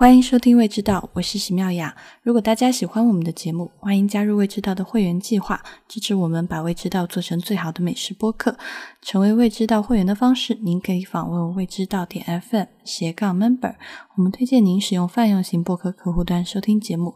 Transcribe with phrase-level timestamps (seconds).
[0.00, 1.94] 欢迎收听《未知道》，我是席妙雅。
[2.22, 8.56] 如果大家喜欢我们的节目，欢迎加入未知道的会员计划，支持我们把未知道做成最好的美食播客。
[9.02, 13.74] 成为未知道会员的方式，您可以访问未知道点 FM 斜杠 Member。
[14.14, 17.14] 我们推荐您使用泛用型播客客户端收听节目。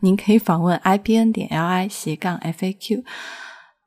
[0.00, 3.02] 您可以访问 IBN 点 LI 斜杠 FAQ。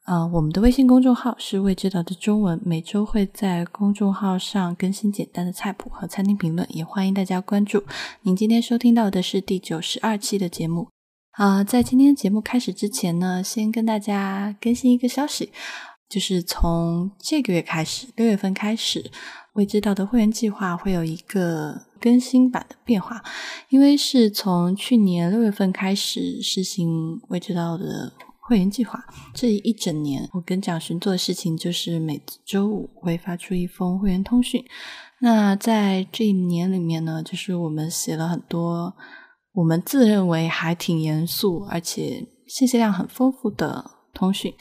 [0.10, 7.84] 啊，我们的微信公众号是未知道的中文，每周会在公众号上更新简单的菜谱和餐厅评论，也欢迎大家关注。
[8.24, 10.88] 您今天收听到的是第九十二期的节目。
[11.34, 15.52] 啊，在今天节目开始之前呢，先跟大家更新一个消息，
[16.10, 19.12] 就是从这个月开始，六月份开始，
[19.54, 23.24] 未知道的会员计划会有一个更新版的变化，
[23.70, 28.12] 因为是从去年六月份开始实行未知道的。
[28.50, 29.00] 会员计划
[29.32, 34.66] 这一整年，我跟蒋勋做的事情就是每周五会发出一封会员通讯。
[35.20, 38.96] 那在这一年里面呢，就是我们写了很多
[39.54, 44.52] 我们自认为还挺严肃，而且信息量很丰富的通讯。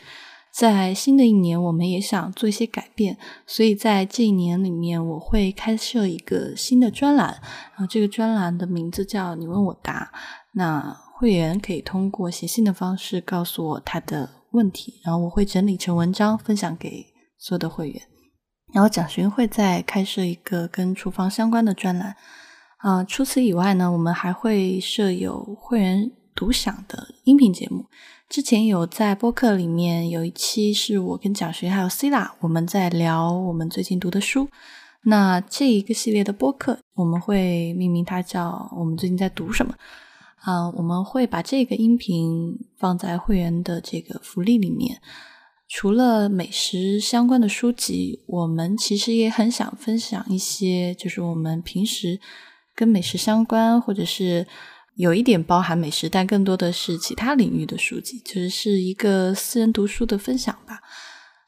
[0.53, 7.29] 在新的一年，我们也想做一些改变，所以在这一年里面，我会开设一个新的专栏，
[7.71, 10.13] 然后这个专栏的名字叫“你问我答”。
[10.53, 17.05] 那会员可以通过写信的方式告诉我他的问题，然后我会整理成文章分享给
[17.37, 18.01] 所有的会员。
[18.73, 22.15] 然后蒋勋会再开设一个跟厨房相关的专栏。
[22.77, 27.87] 啊，除此以外呢，我们还会设有会员独享的音频节目。
[28.29, 34.49] 之前有在播客里面有一期是我跟蒋勋还有 Cila 我们在聊我们最近读的书。
[35.03, 39.75] 那这一个系列的播客我们会命名它叫“我们最近在读什么”。
[40.49, 44.99] 啊，我们会把这个音频放在会员的这个福利里面。
[45.69, 52.19] 除了美食相关的书籍，我们其实也很想分享一些，就是我们平时
[52.75, 54.47] 跟美食相关，或者是
[54.97, 60.81] 有一点包含美食，但更多的是其他领域的书籍，就是是一个私人读书的分享吧。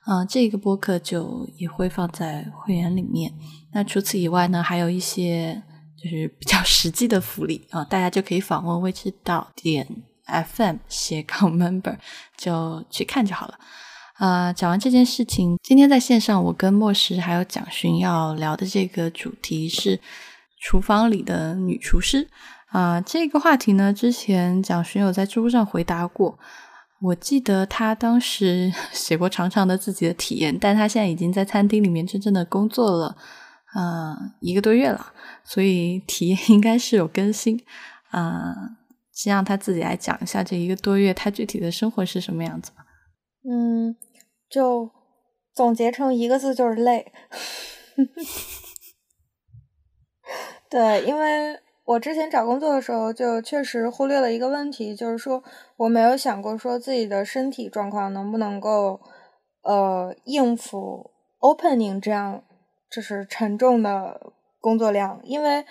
[0.04, 3.32] 啊，这个播客就也会放在会员里面。
[3.72, 5.62] 那除此以外呢，还有一些。
[6.02, 9.86] 就是比较实际的福利啊，大家就可以访问未知道点
[10.26, 11.96] FM 斜杠 member
[12.36, 13.58] 就去看就好了。
[14.14, 19.98] 啊，讲完这件事情，今天在线上，我跟莫石还有蒋勋要聊的这个主题是
[20.60, 22.28] 厨房里的女厨师
[22.68, 23.00] 啊。
[23.00, 26.38] 这个话题呢，之前蒋勋有在知乎上回答过，
[27.00, 33.16] 我记得他当时 写过长长的自己的体验，但他现在已经在餐厅里面真正的工作了。
[33.76, 35.12] 嗯，一个多月了，
[35.44, 37.62] 所以体验应该是有更新。
[38.10, 38.52] 啊，
[39.12, 42.84] 先让他自己来讲一下这一个多月他具体的生活是什么样子吧。
[43.48, 43.94] 嗯，
[44.48, 44.90] 就
[45.54, 47.12] 总结成一个字就是累。
[50.68, 55.44] 对，因为我之前找工作的时候，就确实忽略了一个问题，就是说
[55.76, 59.00] 我没有想过说自己的身体状况能不能够
[59.62, 62.42] 呃应付 opening 这样。
[62.90, 65.64] 这是沉重的工作量，因为，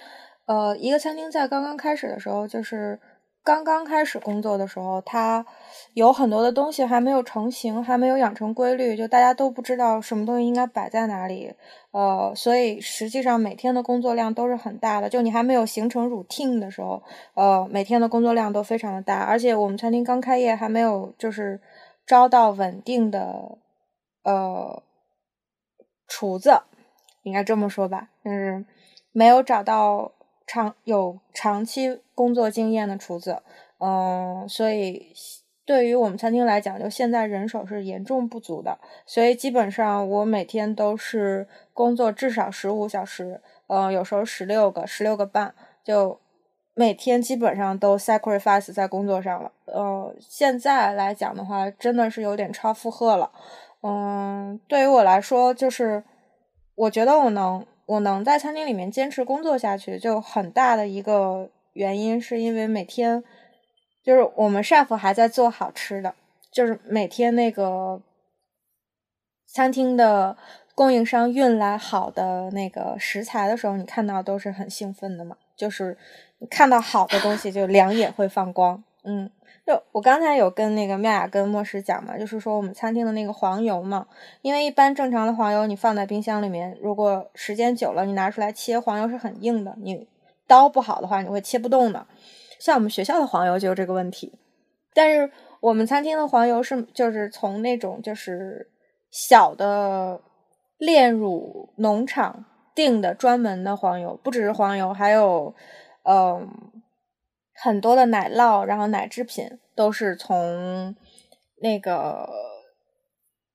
[0.46, 3.00] 呃，一个餐厅在刚刚开始的时候，就是
[3.44, 5.46] 刚刚开始工作的时候，它
[5.94, 11.54] 有很多的东西还没有成型，还没有养成规律，就大家都不知道什么东西应该摆在哪里，
[11.92, 15.10] 呃，所以实际上每天的工作量都是很大的。
[15.10, 17.04] 就你还没有形成 routine 的时候，
[17.36, 21.60] 呃，每天的工作量都非常的大，而且我们餐厅刚开业，还没有就是
[22.08, 23.58] 招到稳定的
[24.24, 24.82] 呃
[26.08, 26.62] 厨子。
[27.24, 28.66] 应该这么说吧，就是
[29.12, 30.14] 没有找到
[30.48, 33.42] 长有长期工作经验的厨子，
[33.80, 35.14] 嗯，所以
[35.66, 45.54] 对于我们餐厅来讲，就现在人手是严重不足的，所以基本上我每天都是工作至少十五小时，嗯，有时候十六个、十六个半，
[45.84, 46.20] 就
[46.74, 53.32] 每天基本上都 sacrifice 在工作上了，呃，现在来讲的话，真的是有点超负荷了，
[53.82, 56.04] 嗯，对于我来说就是。
[56.80, 63.22] 我觉得我能，我能在餐厅里面坚持工作下去，就很大的一个原因是因为每天，
[64.02, 66.16] 就是我们 chef 还在做好吃的，
[66.50, 68.02] 就是每天那个
[69.46, 70.38] 餐厅的
[70.74, 75.98] 供应商运来好的那个食材的时候，你看到都是很兴奋的嘛，就是
[76.50, 79.30] 看到好的东西就 两眼会放光，嗯。
[79.70, 84.08] 就我刚才有跟那个妙雅跟莫石讲嘛，就是说我们餐厅的那个黄油嘛，
[84.42, 90.08] 因为一般正常的黄油你放在冰箱里面，如果时间久了，你拿出来切黄油是很硬的，你
[90.48, 92.08] 刀不好的话，你会切不动的。
[92.60, 94.40] 像我们学校的黄油就有这个问题，
[94.96, 98.72] 但是我们餐厅的黄油是就是从那种就是
[99.12, 100.20] 小的
[100.80, 102.44] 炼乳农场
[102.74, 105.54] 订的专门的黄油，不只是黄油，还有。
[106.04, 106.48] 嗯，
[107.62, 110.96] 很多的奶酪，然后奶制品都是从
[111.62, 112.30] 那个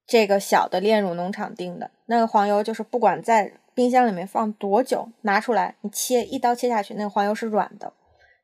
[0.06, 1.90] 这个小的炼乳农场订的。
[2.06, 7.92] 那个黄油就是不管在冰箱里面放多久，拿出来你切一刀切下去，那个黄油是软的。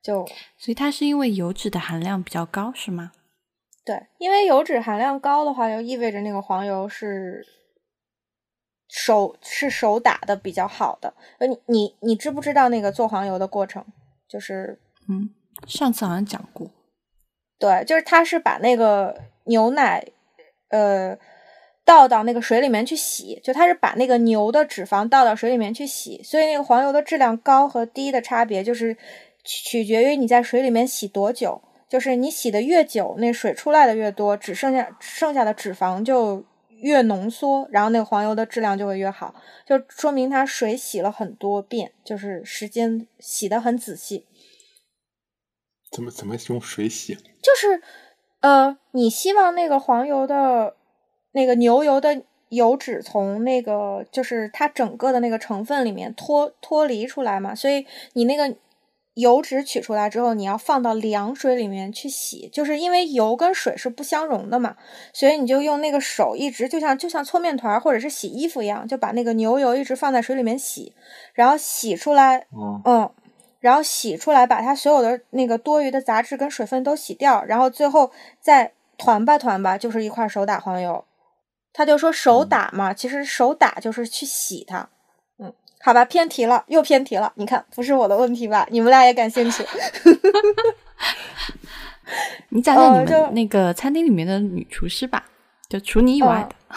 [0.03, 0.27] 就
[0.57, 3.13] 所以它是因为油脂的含量比较高，是吗？
[3.85, 7.47] 对，因为油脂含量高的话，就意味着那个黄油是
[8.89, 11.13] 手是手打的比较好的。
[11.39, 13.85] 呃，你你你知不知道那个做黄油的过程？
[14.27, 15.29] 就是嗯，
[15.67, 16.71] 上次好像讲过。
[17.59, 20.05] 对，就是他是把那个牛奶
[20.69, 21.17] 呃
[21.85, 28.97] 倒到那个水里面去洗，就他是把那个牛的脂肪倒到水里面去洗，所以那个黄油的质量高和低的差别就是
[29.45, 31.63] 取决于你在水里面洗多久。
[31.89, 39.35] 就是你洗的越久，那水出来的越多，只剩下剩下的脂肪就越浓缩，然后那个黄油的质量就会越好，
[39.67, 44.25] 就说明它水洗了很多遍，就是时间洗的很仔细。
[45.91, 47.15] 怎么怎么用水洗？
[47.15, 47.83] 就是
[48.41, 50.77] 呃，你希望那个黄油的
[51.33, 58.57] 那个牛油的油脂从那个就是它整个的那个成分里面脱脱离出来嘛，所以你那个。
[59.15, 64.77] 油脂取出来之后，你要放到凉水里面去洗，就是因为油跟水是不相容的嘛，
[65.13, 70.95] 所以你就用那个手一直就像就像搓面团或者是洗衣服一样，就把那个牛油一直放在水里面洗，
[71.35, 72.47] 然后洗出来，
[72.87, 73.13] 嗯，
[73.61, 78.11] 然后洗出来，把它所有的那个多余的杂质跟水分都洗掉，然后最后
[78.41, 81.05] 再团吧团吧，就是一块手打黄油。
[81.73, 84.89] 他就说手打嘛，其实手打就是去洗它。
[85.39, 85.53] 嗯
[85.83, 87.33] 好吧，偏题了，又偏题了。
[87.37, 88.67] 你看，不是我的问题吧？
[88.71, 89.65] 你们俩也感兴趣。
[92.51, 95.25] 你讲讲你们那个餐厅里面的女厨师吧，
[95.69, 96.55] 就除你以外的。
[96.69, 96.77] 呃，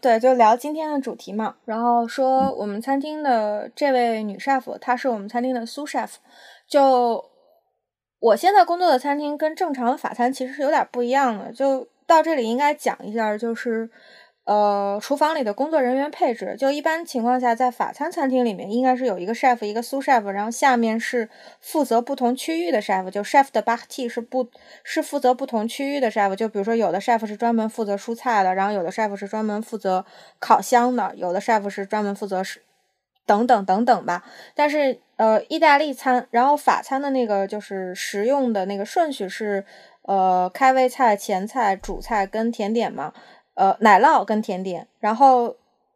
[0.00, 1.56] 对，就聊今天的主题嘛。
[1.64, 6.14] 然后说我们餐厅的这位女 chef，她是我们餐厅的苏 chef。
[6.66, 7.24] 就
[8.18, 11.52] 我现在工作的餐厅跟正常的法餐其实是有点不一样的。
[11.52, 13.90] 就到这里应该讲一下，就是。
[14.44, 21.28] 呃，厨房里的工作人员配置，就一般情况下，在法餐餐厅里面，应该是有一个 chef，一个 sous chef，然后下面是
[21.60, 24.48] 负责不同区域的 chef，就 chef 的 b a t 是不，
[24.82, 30.04] 是负责不同区域的 chef，就比如说有的 chef 是专门负责蔬菜的，然后有的 chef 是专门负责
[30.40, 32.62] 烤箱的，有的 chef 是专门负责是
[33.26, 34.24] 等等等等吧。
[34.56, 39.64] 但是呃，意大利餐，然后法餐的那个就是食用的那个顺序是
[40.02, 43.12] 呃开胃菜、前菜、主菜跟甜点嘛。
[43.60, 45.54] 呃，奶酪跟甜点，然后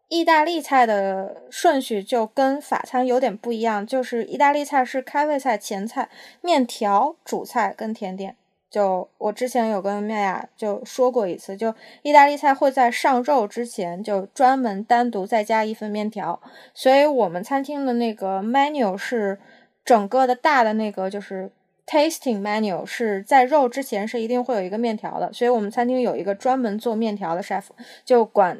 [0.08, 6.10] 意大利菜的顺序就跟法餐有点不一样，就是意大利菜是开胃菜、前菜、
[6.42, 8.36] 面条、主菜跟甜点。
[8.68, 16.38] 就我之前有跟妙雅就说过一次，就意大利菜会在上肉之前就专门单独再加一份面条，
[16.74, 19.40] 所以我们餐厅的那个 menu 是
[19.86, 21.50] 整个的大的那个就是。
[21.86, 27.64] Tasting menu 是在肉之前是一定会有一个面条的，所以我们餐厅有一个专门做面条的 chef，
[28.06, 28.58] 就管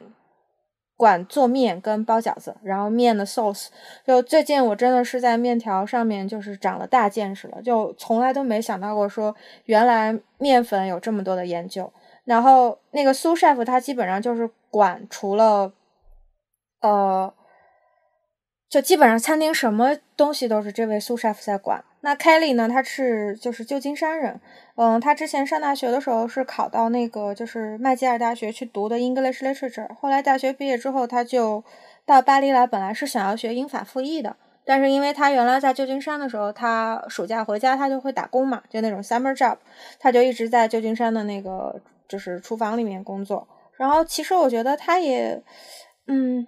[0.95, 3.69] 管做面跟包饺子，然后面的 sauce。
[4.07, 9.35] 就最近我真的是在面条上面就是长了大见识了，就从来都没想到过说
[9.65, 11.91] 原来面粉有这么多的研究。
[12.25, 15.73] 然后那个苏 chef 他基本上就是管除了
[16.83, 17.33] 呃，
[18.69, 21.83] 就基本上餐厅什么东西都是这位苏 chef 在管。
[22.05, 22.69] 那 Kelly 呢？
[22.69, 24.39] 他是就是旧金山人，
[24.77, 31.65] 嗯，他之前上大学的时候是考到那个就是麦吉尔大学去读的 English Literature，后来大学毕业之后他就
[32.05, 39.57] 到巴黎来，本来是想要学英法复译的，但是因为他原来在旧金山的时候，他暑假回家他就会打工嘛，就那种 summer job，
[39.99, 43.49] 他就一直在旧金山的那个就是厨房里面工作。
[43.79, 45.43] 然后其实我觉得他也，
[46.07, 46.47] 嗯，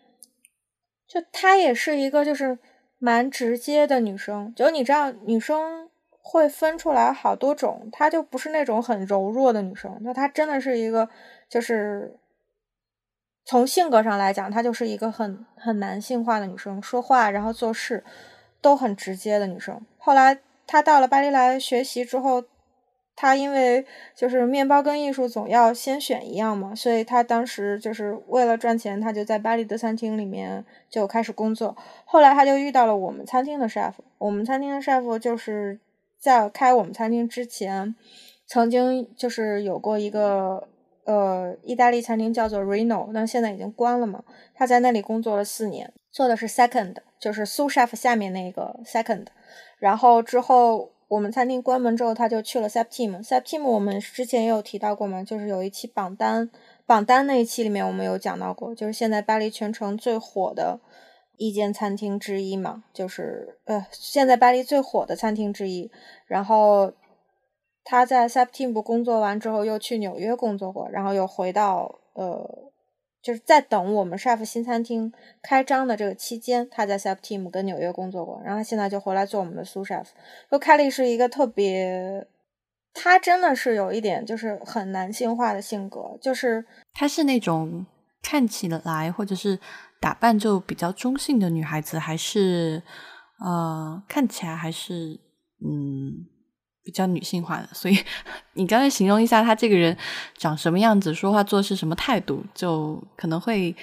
[1.09, 2.59] 就他也是一个就是。
[2.99, 11.09] 蛮直接的女生，就你知道，女生会分出来好多种，她就不是那种很柔弱的女生，那她真的是一个，
[11.49, 12.19] 就是
[13.45, 18.03] 从性格上来讲，她就是一个很很男性化的女生，说话然后做事
[18.61, 19.81] 都很直接的女生。
[19.99, 22.45] 后来她到了巴黎来学习之后。
[23.19, 31.75] 他因为就是面包跟艺术总要先选一样嘛，所以他当时就是为了赚钱，他就在巴黎的餐厅里面就开始工作。
[32.05, 35.81] 后来他就遇到了我们餐厅的 chef，我们餐厅的 chef 就是
[36.21, 37.97] 在开我们餐厅之前，
[38.47, 40.69] 曾经就是有过一个
[41.05, 44.23] 呃意大利餐厅叫做 Reno，但现在已经关了嘛。
[44.55, 49.29] 他在那里工作了四年，做的是 second，就是苏 chef 下面那个 second，
[49.79, 50.91] 然后之后。
[51.09, 53.25] 我们餐厅关门之后，他就去了 Septim。
[53.25, 56.51] Septim 我们之前也有提到过嘛，就是有一期榜单，
[56.85, 60.81] 榜单那一期里面我们有讲到过，就是现在巴黎全城最火的，
[61.37, 65.91] 一间餐厅之一嘛，就是呃，现在巴黎最火的餐厅之一。
[66.27, 66.93] 然后
[67.85, 72.73] 他在 Septim 工作完之后，又去纽约工作过，然后又回到呃，
[73.23, 80.07] 就是在等我们 chef 新餐厅开张的这个期间，他在 Septim 跟纽约工作过，然后他现在就回来做我们的 sous chef。
[80.51, 82.27] 就凯莉是一个特别，
[82.95, 87.85] 他真的是有一点就是很男性化的性格，就是他是那种
[88.23, 89.59] 看起来或者是。
[89.99, 92.83] 打扮就比较中性的女孩子，还是
[93.41, 95.19] 呃看起来还是
[95.65, 96.27] 嗯
[96.87, 97.69] 比较女性化的。
[97.73, 97.99] 所以
[98.55, 99.95] 你刚才形容一下她这个人
[100.39, 103.75] 长什么样子，说话做事什么态度，就可能会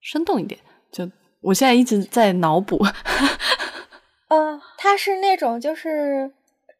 [0.00, 0.58] 生动一点。
[0.90, 1.08] 就
[1.42, 2.82] 我现在一直在脑补。
[4.28, 6.32] 嗯，她是那种就是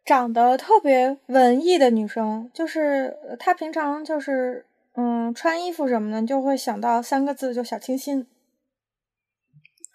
[0.07, 4.65] 长得特别文艺的女生，就是她平常就是
[4.97, 8.27] 嗯穿衣服什么的，就会想到三个字，就小清新。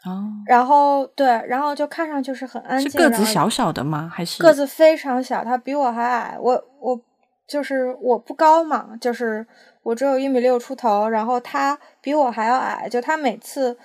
[0.05, 2.91] 哦，然后对，然后就看上去是很安静。
[2.91, 4.11] 是个子小小的吗？
[4.13, 5.45] 还是个子非常小？
[5.45, 6.37] 他比我还矮。
[6.37, 6.99] 我我
[7.47, 9.47] 就是我不高嘛，就是
[9.81, 11.07] 我只有一米六出头。
[11.07, 12.89] 然后他比我还要矮。
[12.89, 13.77] 就他每次，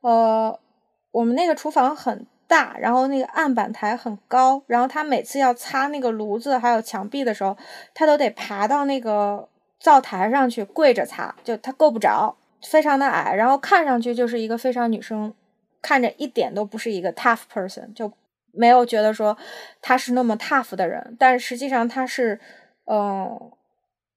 [0.00, 0.58] 呃，
[1.10, 7.54] 我们那个厨房很大，然后那个案板台很高，然后他每次要擦那个炉子还有墙壁的时候，
[7.92, 9.46] 他都得爬到那个
[9.78, 13.34] 灶台上去跪着擦，就他够不着，非常的矮。
[13.34, 15.34] 然后看上去就是一个非常女生。
[15.86, 18.12] 看着一点都不是一个 tough person，就
[18.50, 19.36] 没有觉得说
[19.80, 22.40] 他是那么 tough 的人，但实际上他是，
[22.86, 23.40] 嗯，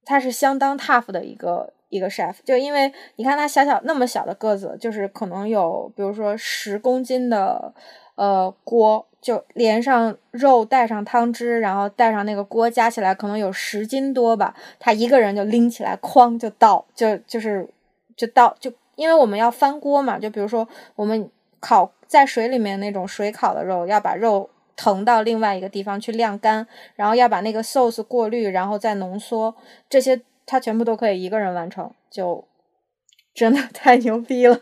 [0.04, 2.34] 他是相当 tough 的一个一个 chef。
[2.44, 7.72] 就因为你看他小小那么小的个子，就是可能有比如说十公斤的
[8.16, 14.56] 呃锅，就连上肉带上汤汁，然后带上那个锅，加起来可能有十斤多吧。
[14.80, 17.68] 他一个人就拎起来，哐就倒，就就是
[18.16, 21.30] 就倒，就因为我们要翻锅嘛，就比如说我们。
[21.60, 29.54] 烤在水里面那种水烤的肉，要把肉腾到另外一个地方去晾干，然后要把那个 sauce 过滤，然后再浓缩，
[29.88, 32.44] 这些他全部都可以一个人完成，就
[33.34, 34.60] 真的太牛逼了。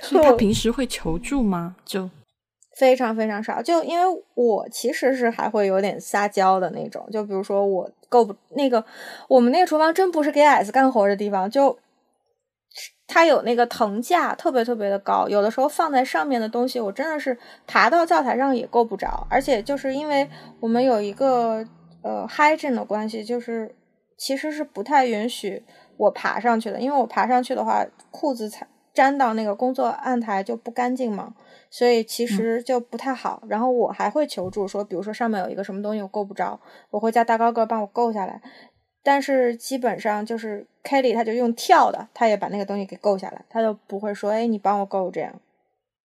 [0.00, 1.76] 所以他平时会求助吗？
[1.84, 2.08] 就
[2.76, 8.84] 非常非常少，就因为我其实是还会有点撒娇的那种，就比如说我够不那个，
[9.28, 11.76] 我们那个厨房真不是给矮子干活的地方，就。
[13.06, 19.26] 它有那个藤架，特别特别的高，有的时候放在上面的东西，我真的是爬到灶台上也够不着。
[19.30, 20.28] 而且就是因为
[20.60, 21.64] 我们有一个
[22.02, 23.74] 呃 hygiene 的关系，就是
[24.16, 25.62] 其实是不太允许
[25.96, 31.34] 我爬上去的，因为我爬上去的话，裤子才粘到那个工作案台就不干净嘛，
[31.70, 33.42] 所以其实就不太好。
[33.48, 36.58] 然后我还会求助说，比如说上面有一个什么东西我够不着，
[36.90, 38.40] 我会叫大高个帮我够下来。
[39.04, 45.40] 但是基本上就是 Kelly，他就用跳的，他也把那个东西给够下来，他就不会说，哎，你帮我够这样。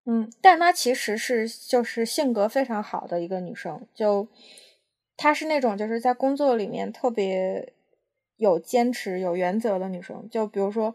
[0.06, 4.28] 嗯，但她其实是就是性格非常好的一个女生，就
[5.18, 7.74] 她是那种就是在工作里面特别
[8.38, 10.28] 有坚持、有原则的女生。
[10.30, 10.94] 就比如说，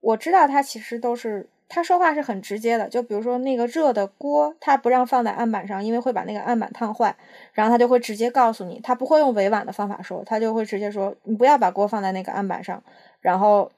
[0.00, 1.48] 我知道她其实都是。
[1.70, 7.14] 他说话是很直接的，就比如说那个热的锅，他不让放在案板上，因为会把那个案板烫坏。
[7.52, 12.82] 然后他就会直接告诉你，他不会用委婉的方法说，他就会直接说，你不要把锅放在那个案板上。
[13.20, 13.70] 然后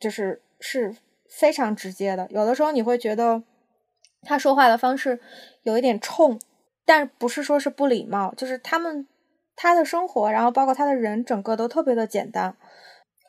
[0.00, 0.96] 就是是
[1.30, 2.26] 非常直接的。
[2.30, 3.40] 有的时候你会觉得
[4.22, 5.20] 他说话的方式
[5.62, 6.40] 有一点冲，
[6.84, 9.06] 但不是说是不礼貌，就是他们
[9.54, 12.56] 他的生活，然后包括他的人，整个都特别的简单。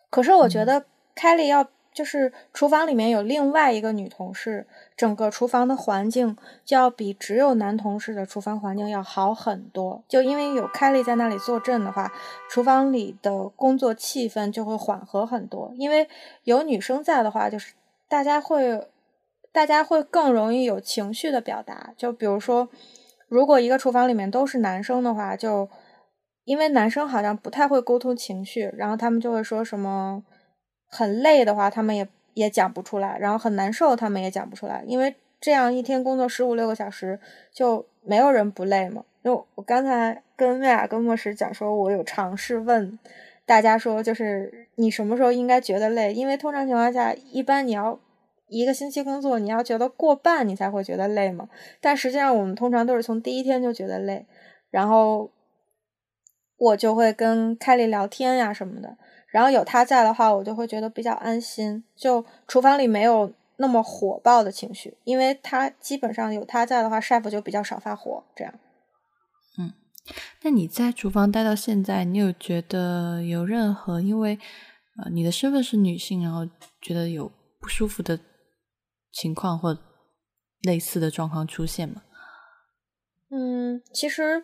[0.09, 1.69] 可是我觉得凯莉要。
[1.97, 10.03] 就是厨房里面有另外一个女同事，整个厨房的环境就要比只有男同事的厨房环境要好很多。
[10.07, 12.13] 就因为有凯莉在那里坐镇的话，
[12.51, 15.73] 厨房里的工作气氛就会缓和很多。
[15.75, 16.07] 因为
[16.43, 17.73] 有女生在的话，就是
[18.07, 18.87] 大家会，
[19.51, 21.95] 大家会更容易有情绪的表达。
[21.97, 22.69] 就比如说，
[23.27, 25.67] 如果一个厨房里面都是男生的话，就
[26.43, 30.21] 因为男生好像不太会沟通情绪，然后他们就会说什么。
[30.87, 34.83] 很累的话，他们也也讲不出来；然后很难受，他们也讲不出来。
[34.87, 37.19] 因为这样一天工作十五六个小时，
[37.51, 39.03] 就没有人不累嘛。
[39.23, 42.97] 就我刚才跟麦雅跟莫石讲说，我有尝试问
[43.45, 46.13] 大家说，就是你什么时候应该觉得累？
[46.13, 47.99] 因为通常情况下，一般你要
[48.47, 51.49] 一个星期工作，你要觉得过半，你才会觉得累嘛。
[51.81, 54.25] 但实际上，我们通常都是从第一天就觉得累，
[54.69, 55.29] 然后
[56.57, 58.97] 我就会跟凯莉聊天呀什么的。
[59.37, 61.83] 然后有他在的话，我就会觉得比较安心。
[61.95, 68.23] 就厨房里没有那么火爆的情绪，因为他基本上有他在的话，chef 就比较少发火。
[68.35, 68.51] 这样，
[69.59, 69.73] 嗯，
[70.41, 74.39] 那你在厨房待到现在，你有觉得有任何因为
[75.03, 76.43] 呃你的身份是女性，然后
[76.81, 78.19] 觉得有不舒服的
[79.11, 79.77] 情况或
[80.63, 82.01] 类似的状况出现吗？
[83.29, 84.43] 嗯，其实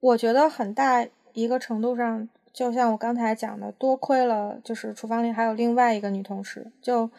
[0.00, 7.10] 我觉得很大一个程度上，就像我刚才讲的，多亏了就是厨房里还有另外一个女同事，就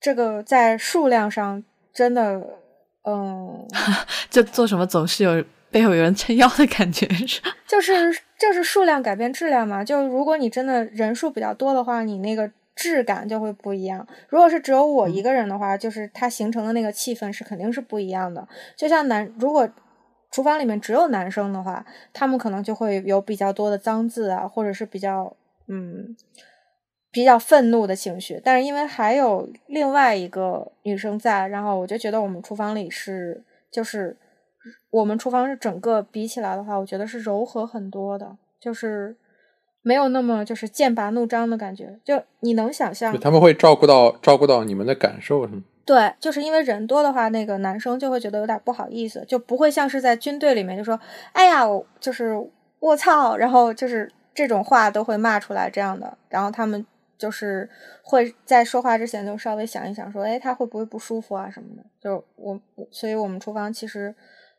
[0.00, 2.46] 这个在数量上真的，
[3.04, 3.66] 嗯，
[4.30, 9.84] 就做什么总是有背后有人撑腰的感觉，是 就是就是数量改变质量嘛。
[9.84, 14.06] 就如果你真的人数比较多的话，你那个质感就会不一样。
[14.28, 18.46] 如果是只有我一个人的话，就是它形成的那个气氛是肯定是不一样的。
[18.76, 19.68] 就像男，如果
[20.30, 25.34] 厨房里面只有男生的话，他们可能就会有比较多的脏字啊，或者是比较
[25.68, 26.16] 嗯
[27.10, 28.40] 比较愤怒的情绪。
[28.44, 34.16] 但是因为还有另外一个女生在，然后我就觉得我们厨房里是就是
[34.90, 39.16] 我们厨房是整个比起来的话，我觉得是柔和很多的，就是
[39.80, 41.98] 没有那么就是剑拔弩张的感觉。
[42.04, 45.62] 就你能想象，他们会照顾到照顾到你们的感受，是吗？
[45.86, 50.98] 对，就是因为人多的话，那个男生就会觉得有点不好意思，就不会像是在军队里面就说
[51.32, 52.34] “哎呀，我就是
[52.80, 56.18] 我操”，然后就是这种话都会骂出来这样的。
[56.28, 56.84] 然后他们
[57.16, 57.70] 就是
[58.02, 61.84] 会在说话之前就稍微想一想，说“哎，他会不会不舒服啊什么的”。
[62.02, 64.12] 就我，我所以我们厨房其实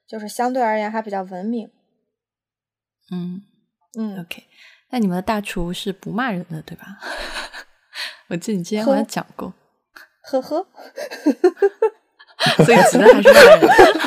[0.08, 1.70] 就是相对而言还比较文明。
[3.12, 3.42] 嗯
[4.00, 4.44] 嗯，，OK。
[4.92, 6.86] 那你们的大厨是不骂人的，对吧？
[8.30, 9.54] 我记得你之前好像讲过，
[10.28, 10.68] 呵呵。
[12.64, 13.32] 所以只能还是
[13.66, 13.98] 骂人。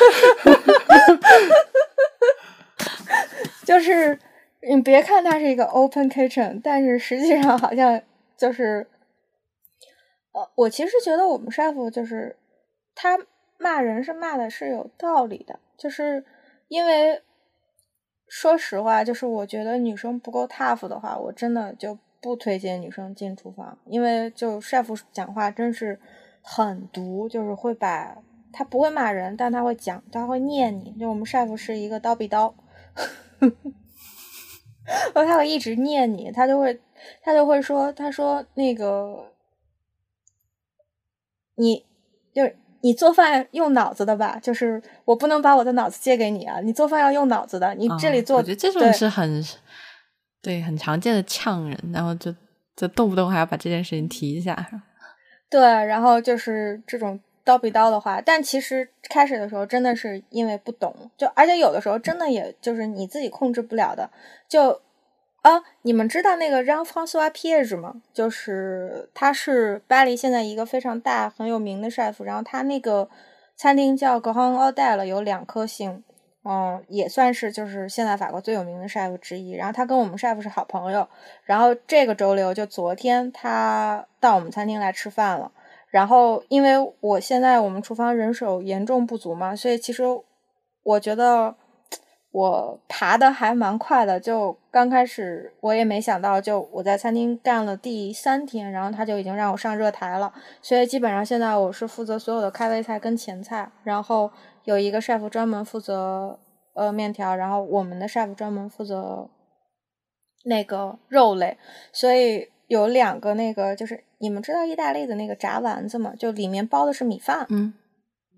[3.65, 4.19] 就是
[4.62, 8.00] 你别看它是一个 open kitchen，但是实际上好像
[8.37, 8.87] 就是，
[10.33, 12.37] 呃，我其实觉得我们 chef 就是
[12.95, 13.19] 他
[13.59, 16.25] 骂人是骂的是有道理的，就是
[16.69, 17.23] 因为
[18.29, 25.99] 说实话，就是我觉得女生不够 tough 的话，我真的就不推荐女生进厨房，因为就 chef 讲话真是
[26.43, 28.19] 很毒，就是会把
[28.53, 30.93] 他不会骂人，但他会讲，他会念你。
[30.99, 32.55] 就我们 chef 是一个刀比刀。
[35.15, 36.79] 然 后他会一直念你，他就会
[37.23, 39.33] 他就会说，他说那个
[41.55, 41.87] 你
[42.35, 44.38] 就是你做饭用脑子的吧？
[44.42, 46.61] 就是我不能把我的脑子借给你啊！
[46.61, 49.42] 你做饭要用脑子的，你这里做，啊我觉得这种对是很
[50.42, 52.35] 对很常见的呛人，然后就
[52.76, 54.57] 就动不动还要把这件事情提一下。
[55.48, 64.09] 对，然后就是这种刀比刀的话，但其实开始的时候真的是因为不懂，就而且有的时候真的也就是你自己控制不了的，
[64.48, 64.81] 就
[65.42, 67.94] 啊，你们知道那个 Jean François Piège 吗？
[68.12, 73.09] 就是他是巴黎现在一个非常大很有名的 chef，然后他那个
[73.57, 76.05] 餐厅叫 Grand Hôtel，有两颗星。
[76.42, 79.53] 嗯，也算是就是现在法国最有名的 chef 之一。
[79.53, 81.07] 然后他跟我们 chef 是好朋友。
[81.44, 85.53] 然后这个周六就昨天他到我们餐厅来吃饭了。
[85.90, 90.05] 然后因为我现在我们厨房人手严重不足嘛，所以其实
[90.83, 91.55] 我觉得
[92.31, 94.18] 我爬的还蛮快的。
[94.18, 100.33] 就刚开始我也没想到，就我在餐厅干了第三天，然后他就已经让我上热台了。
[100.62, 104.31] 所以基本上现在我是负责所有的开胃菜跟前菜，然后
[104.70, 106.38] 有一个 chef 专门负责
[106.74, 109.28] 呃面条，然后我们的 chef 专门负责
[110.44, 111.59] 那个肉类，
[111.92, 116.12] 所以有两个那个就是你们知道意大利的那个炸丸子吗？
[116.16, 117.74] 就里面包的是米饭，嗯，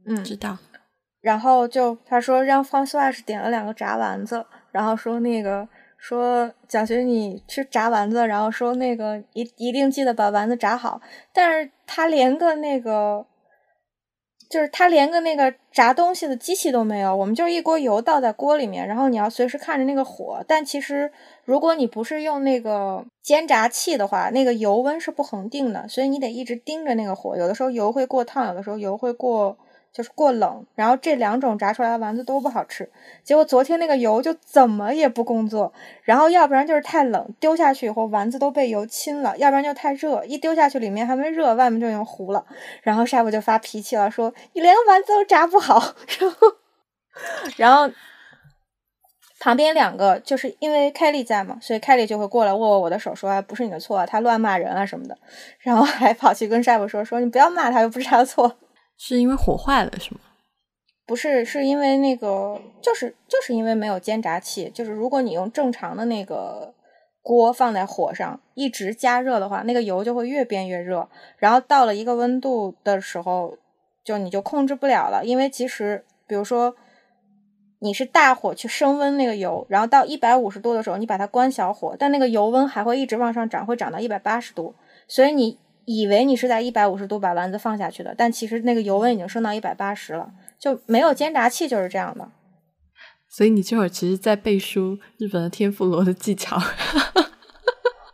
[0.06, 0.56] 嗯，知道。
[1.20, 5.68] 然后就他说让方苏亚是点了两个炸丸子，然后说那个
[5.98, 10.98] 说蒋学你吃炸丸子，然后说那个一一定记得把丸子炸好，
[11.34, 13.26] 但是他连个那个。
[14.52, 20.44] 就是他连个那个炸东西的机器都没有，我们就是一锅油倒在锅里面，然后你要随时看着那个火。
[20.46, 21.10] 但其实
[21.46, 27.34] 如果你不是用那个煎炸器的话，那个油温是不恒定的，所以你得一直盯着那个火。
[27.34, 29.56] 有的时候油会过烫，有的时候油会过
[29.92, 32.90] 就是过冷，然后这两种炸出来的丸子都不好吃。
[33.22, 42.44] 结果昨天那个油就怎么也不工作，然后要不然就是太冷，丢下去以后丸子都被油浸了；要不然就太热，一丢下去里面还没热，外面就已经糊了。
[42.82, 45.94] 然后师傅就发脾气了，说你连个丸子都炸不好。
[46.18, 46.52] 然后，
[47.56, 47.94] 然后
[49.38, 55.18] 旁边两个就是因为凯莉在嘛，所以凯莉就会过来握握我的手，说：“哎，不是你的错啊，他乱骂人啊什么的。”
[55.60, 58.56] 然后还跑去跟师傅说：“说你不要骂他，又不是他的错。”
[59.04, 60.20] 是因为火坏了是吗？
[61.04, 64.70] 不是，是因为那个，就是就是因为没有煎炸器。
[64.72, 66.72] 就是如果你用正常的那个
[67.20, 71.08] 锅放在火上一直加热的话，那个油就会越变越热。
[71.36, 73.58] 然后到了一个温度的时候，
[74.04, 75.24] 就你就控制不了了。
[75.24, 76.76] 因为其实，比如说
[77.80, 84.76] 你是大火去升温那个油，然后到一百五十度的时候，你把它关小火，但那个油温还会一直往上涨，会涨到一百八十度。
[85.08, 92.28] 所以你以为你是在一百五十度把丸子放下去的，但其实那个油温已经升到一百八十了，就没有煎炸器就是这样的。
[93.28, 96.60] 所以你这会儿其实在背书日本的天妇罗的技巧。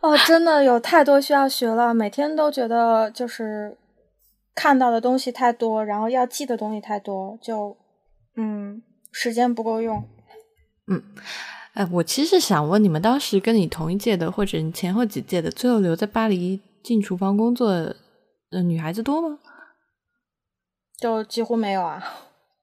[0.01, 3.77] 哦，真的有太多需要学了，每天都觉得就是
[4.55, 7.75] 看到的东西太多，然后要记的东西太多，就
[8.37, 10.01] 嗯，时间不够用。
[10.87, 11.03] 嗯，
[11.73, 17.71] 哎，我其实想问，你们当时跟你同一届的，或者你前后几届的，最后留在巴黎进厨房工作
[18.49, 19.39] 的女孩子多吗？
[20.99, 22.03] 就几乎没有啊。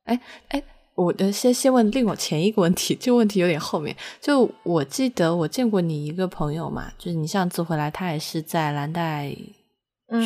[0.05, 0.62] 哎哎。
[0.96, 3.94] 我的先先问另我前一个问题，这个问题有点后面。
[4.18, 9.31] 就我记得我见过你一个朋友嘛，就是你上次回来，她也是在蓝带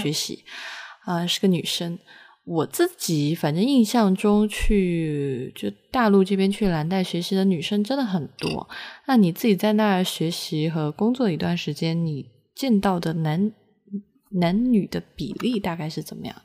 [0.00, 0.44] 学习，
[1.06, 1.98] 啊，是个女生。
[2.44, 8.68] 我自己反正印象中去就大陆这边去蓝带学习的女生真的很多。
[9.08, 13.50] 那你自己在那儿学习和工作一段时间，你见到的男
[14.30, 16.42] 男女的比例大概是怎么样？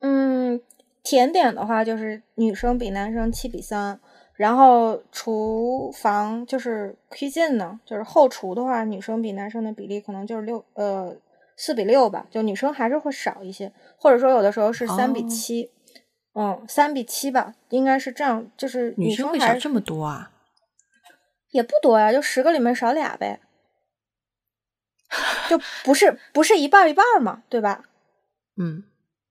[0.00, 0.60] 嗯。
[1.04, 3.98] 甜点的话，就是女生比男生七比三，
[4.34, 11.16] 然后厨房就是 kitchen 呢，就是后厨的话，女生比男生的比例可能就是六呃
[11.56, 15.70] 四比六吧，就女生还是会少一些，或者说有的时候是三比七，
[16.34, 20.30] 嗯，三比七吧，应该是这样，就是女生会少这么多啊？
[21.52, 23.40] 也不多呀，就十个里面少俩呗，
[25.48, 27.84] 就不是不是一半一半嘛，对吧？
[28.56, 28.84] 嗯。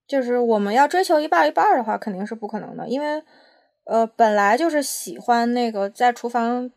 [0.08, 3.21] 就是我们要追求一半一半的话，肯定是不可能的，因为，
[3.84, 6.71] 呃，本来就是喜欢那个在厨房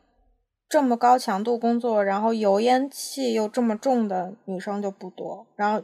[0.68, 5.46] 这么高强度工作，然后油烟气又这么重的女生就不多。
[5.54, 5.80] 然后，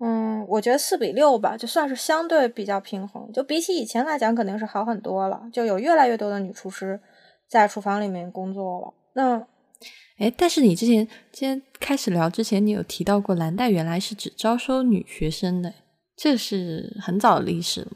[0.00, 3.30] 嗯，我觉得四比六吧，就算是相对比较平衡。
[3.30, 5.42] 就比起以前来讲，肯定是好很多了。
[5.52, 6.98] 就有越来越多的女厨师
[7.50, 8.94] 在厨房里面工作了。
[9.12, 9.46] 那，
[10.18, 15.74] 哎，但是你之前今天开始聊之前，你有提到过蓝带原来是只招收女学生的。
[16.16, 17.90] 这是很早的历史了。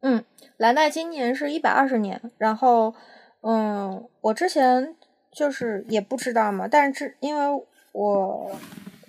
[0.00, 0.24] 嗯，
[0.56, 2.30] 蓝带今年是一百二十年。
[2.38, 2.94] 然后，
[3.42, 4.96] 嗯，我之前
[5.30, 8.56] 就是也不知道嘛，但是因为我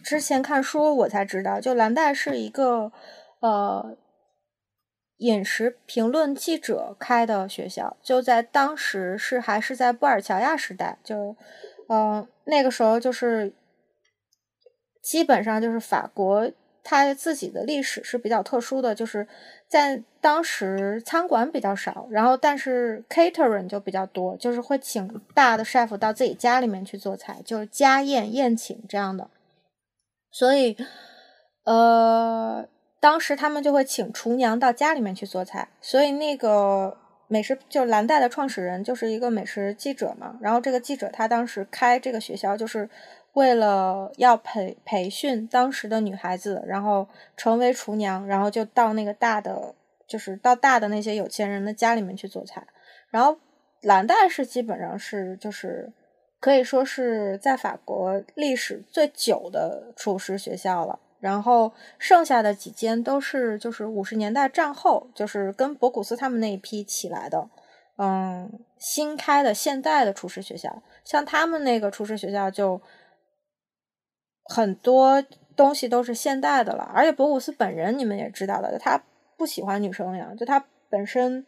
[0.04, 2.92] 之前看书，我才知道，就蓝带是一个
[3.40, 3.96] 呃
[5.20, 11.36] 饮食评论记者开的学校，就在当时是还是在布尔乔亚时代，就
[11.90, 13.54] 嗯那个时候就是
[15.02, 16.52] 基本上就是法国。
[16.90, 19.28] 他自己的历史是比较特殊的，就是
[19.68, 29.30] 在当时餐馆比较少，然后但是 catering 就比较多，就是会请大的 chef 到自己家里面去做菜，就是家宴宴请这样的。
[30.32, 30.78] 所以，
[31.66, 32.66] 呃，
[33.02, 35.68] 当时他们就会请厨娘到家里面去做菜。
[35.82, 36.98] 所以那个
[37.28, 42.90] 美食就是蓝带的创始人就是一个美食记者嘛，然后这个记者他当时开这个学校就是。
[43.34, 49.76] 为了要培培训当时的女孩子，然后成为厨娘，然后就到那个大的，
[50.08, 52.66] 就是到大的那些有钱人的家里面去做菜。
[53.12, 53.38] 然后
[53.82, 55.94] 蓝带是基本上是就是
[56.40, 61.00] 可以说是在法国历史最久的厨师学校了。
[61.20, 67.50] 然后剩下的几间都是就是五十年代战后，就是跟博古斯他们那一批起来的，
[67.98, 70.82] 嗯，新开的现代的厨师学校。
[71.04, 72.82] 像他们那个厨师学校就。
[74.50, 75.22] 很多
[75.58, 79.04] 东西都是现代的了，而且博古斯本人你们也知道的，他
[79.36, 80.34] 不喜欢女生呀。
[80.40, 81.46] 就他本身，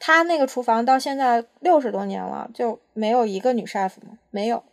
[0.00, 4.18] 他那个厨房到现在六十多年了，就没有一个女 chef 吗？
[4.30, 4.64] 没有。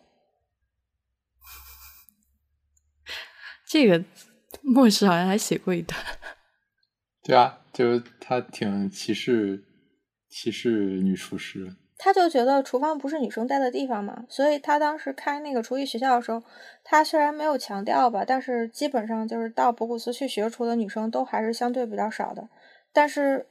[3.70, 4.04] 这个
[4.74, 6.00] 末世好像还写过一段。
[7.24, 9.64] 对啊，就是他挺歧视
[10.30, 10.70] 歧视
[11.02, 11.76] 女厨师。
[12.02, 16.42] 他就觉得厨房不是女生待的地方嘛，所以他当时开那个厨艺学校的时候，
[16.84, 22.48] 他虽然没有强调吧，但是基本上就是到博古斯去学厨的女生都还是相对比较少的。
[22.94, 23.46] 但是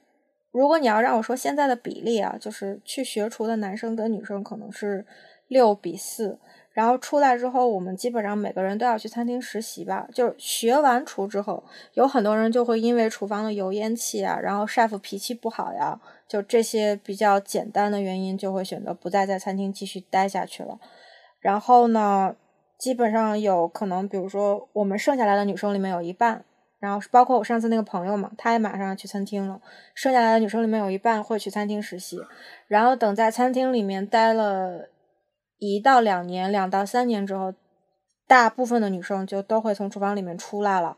[0.51, 5.05] 如果你要让我说现在的比例啊，就是去学厨的男生跟女生可能是
[5.49, 6.39] 六比四。
[6.79, 10.07] 然后出来之后，我们基本上每个人都要去餐厅实习吧。
[10.15, 11.61] 就是学完厨之后，
[11.95, 20.79] 有很多人就会因为厨房的油烟气啊，然后 chef 脾气不好呀，就这些比较简单的原因，就会选择不再在餐厅继续待下去了。
[21.41, 22.37] 然后呢，
[22.79, 26.45] 基本上有可能，比如说我们剩下来的女生里面有一半，
[26.79, 29.61] 然后包括我上次那个朋友嘛，她也马上要去餐厅了。
[29.97, 32.21] 剩下来的女生里面有一半会去餐厅实习，
[32.69, 34.91] 然后等在餐厅里面待了。
[35.59, 37.53] 一到两年，两到三年之后，
[38.27, 40.97] 大部分的女生就都会从厨房里面出来了。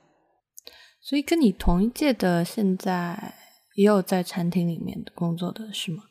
[1.01, 3.35] 所以跟你同一届的，现在
[3.75, 6.05] 也有在餐厅里面工作的是吗？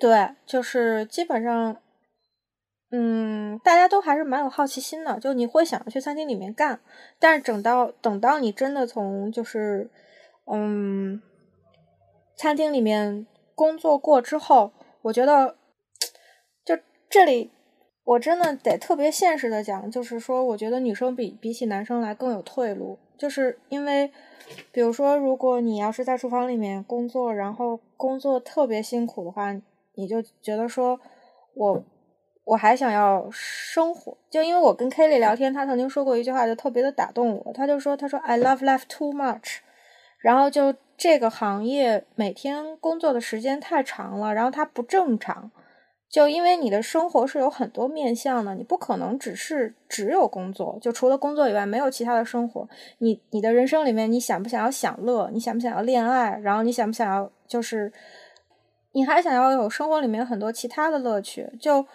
[0.00, 1.76] 对，就是基本上，
[2.90, 6.80] 嗯，大家都还是蛮有好奇心的，就你会想要去餐厅里面干，
[7.20, 9.88] 但是等到等到你真的从就是
[10.50, 11.22] 嗯
[12.36, 15.59] 餐厅里面工作过之后，我觉得就
[17.10, 17.50] 这里
[18.04, 24.10] 我真的得特别现实的讲，就是说，我觉得女生比比起男生来更有退路，就是因为
[24.72, 29.52] 比如说，如果你要是在厨房里面工作，然后工作特别辛苦的话，
[29.96, 30.98] 你就觉得说
[31.54, 31.84] 我。
[32.42, 37.52] 我还想要生活，就因为我跟 Kelly 聊天，他曾经说过一句话，就特别的打动我。
[37.52, 39.58] 他就说：“他说 I love life too much。”
[40.18, 45.52] 然后就这个行业每天工作的时间太长了，然后它不正常。
[46.10, 52.68] 就因为你的生活是有很多面向的，你不可能只是只有工作，就除了工作以外没有其他的生活。
[52.98, 55.30] 你你的人生里面，你想不想要享乐？
[55.32, 56.36] 你想不想要恋爱？
[56.42, 57.92] 然后你想不想要就是
[58.92, 61.48] 你还想要有生活里面很多其他的乐趣？
[61.58, 61.86] 就。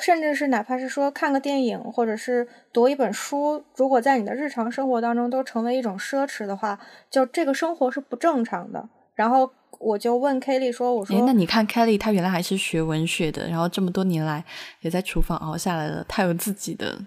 [0.00, 8.88] 甚至是哪怕是说看个电影，或者是读一本书，如果在你的日常生活当中都成为一种奢侈的话，就这个生活是不正常的。
[9.14, 14.44] 然后我就问 Kelly 说：“我说，那你看 Kelly，他原来还是学文学的，然后这么多年来
[14.80, 16.98] 也在厨房熬下来了，他有自己的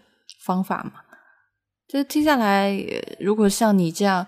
[0.43, 0.93] 方法嘛？
[1.87, 2.77] 就是听下来，
[3.19, 4.25] 如果像你这样，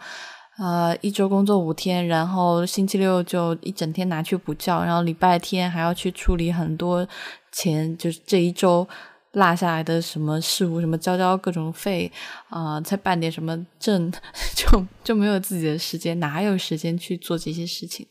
[0.57, 7.07] 呃，一周工作五天，然后星期六就一整天拿去补觉，然后礼拜天还要去处理很多。”
[7.51, 8.87] 钱就是这一周
[9.31, 12.11] 落下来的什么事务，什么交交各种费
[12.49, 14.11] 啊，再办点什么证，
[14.55, 18.05] 就就没有自己的时间，哪有时间去做这些事情？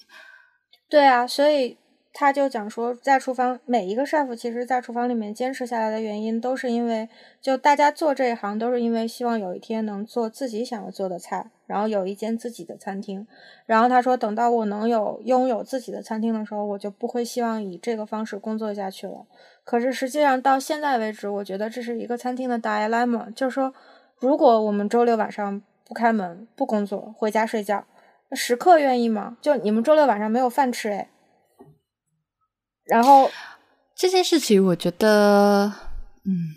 [0.88, 1.78] 对啊，所以。
[2.18, 7.06] 他就讲说，在厨房每一个 chef 其实，在厨房里面坚持下来的原因，都是因为
[7.42, 13.26] 就大家做这一行，都是因为希望有一天能做自己想要做的菜，然后有一间自己的餐厅。
[13.66, 19.26] 然后他说，等到我能有拥有自己的餐厅的时候，我就不会希望以这个方式工作下去了。
[19.62, 23.74] 可是实际上到现在为止，我觉得这是一个餐厅的 dilemma，就是说，
[24.18, 27.84] 如果我们周六晚上不开门、不工作，回家睡觉，
[28.30, 29.36] 那食客愿意吗？
[29.40, 31.10] 就你们周六晚上没有饭吃，哎。
[32.84, 33.30] 然后
[33.94, 35.72] 这件事情，我觉得，
[36.24, 36.54] 嗯，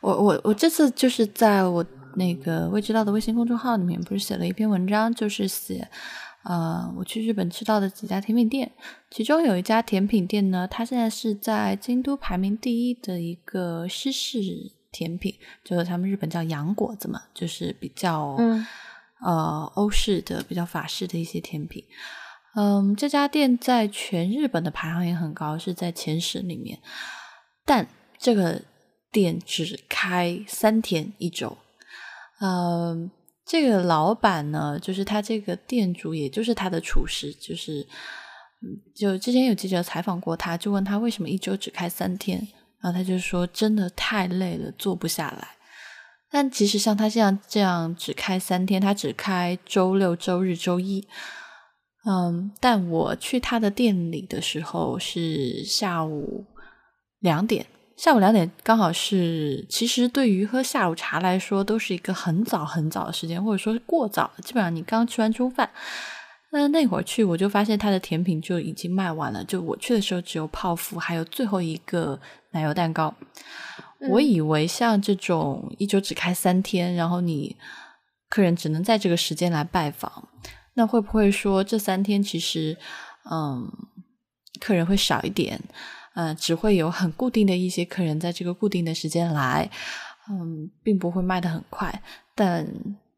[0.00, 1.84] 我我我这次就是在我
[2.16, 5.88] 那个未知道的微信公众号里面，不是写了一篇文章，就是写，
[6.42, 8.72] 呃，我去日本吃到的几家甜品店，
[9.10, 14.40] 其中有一家甜品店呢，它现在是在京都排名第一的一个西式
[14.90, 18.36] 甜品，就是他们日本叫洋果子嘛，就是比较，
[19.22, 21.84] 呃，欧式的、比较法式的一些甜品。
[22.56, 26.80] 嗯，这家店在全日本的排行也很高，是在前十里面。
[27.64, 27.86] 但
[28.18, 28.60] 这个
[29.12, 31.56] 店只开三天一周。
[32.40, 33.10] 嗯，
[33.46, 37.86] 这个老板呢，就是他这个店主，也就是他的厨师，就是
[38.62, 42.38] 嗯，就之前有记者采访过他，就问他为什么一周只开三天，
[42.80, 45.48] 然后他就说真的太累了，做不下来。
[46.30, 51.06] 但其实像他这样这样只开三天，他只开周六、周日、周一。
[52.06, 56.46] 嗯，但我去他的店里的时候是下午
[57.18, 65.68] 两点，下午两点刚好是，其实对于喝下午茶来说都是一个很早很早的时间，或者说是过早基本上你刚吃完中饭，
[66.52, 72.18] 那那会儿去我就发现他的甜品就已经卖完了，就我去的时候只有泡芙，还有最后一个
[72.52, 73.14] 奶油蛋糕。
[74.08, 77.56] 我以为像这种一周只开三天，然后你
[78.28, 80.28] 客人只能在这个时间来拜访。
[80.74, 82.76] 那会不会说这三天其实，
[83.30, 83.70] 嗯，
[84.60, 85.60] 客人会少一点，
[86.14, 89.68] 嗯，只会有很固定的一些客人在这个固定的时间来，
[90.30, 92.02] 嗯，并不会卖的很快。
[92.34, 92.66] 但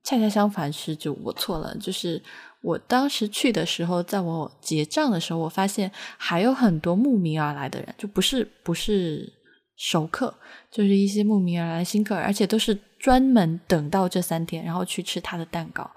[0.03, 2.21] 恰恰相反是，就我错了，就是
[2.63, 9.33] 我当时去的时候，在我结账的时候，我发现还有很多慕名而来的人，就不是不是
[9.77, 10.35] 熟客，
[10.71, 15.91] 就是一些慕名而来的新客，而且都是专门等到这三天，然后去吃他的蛋糕。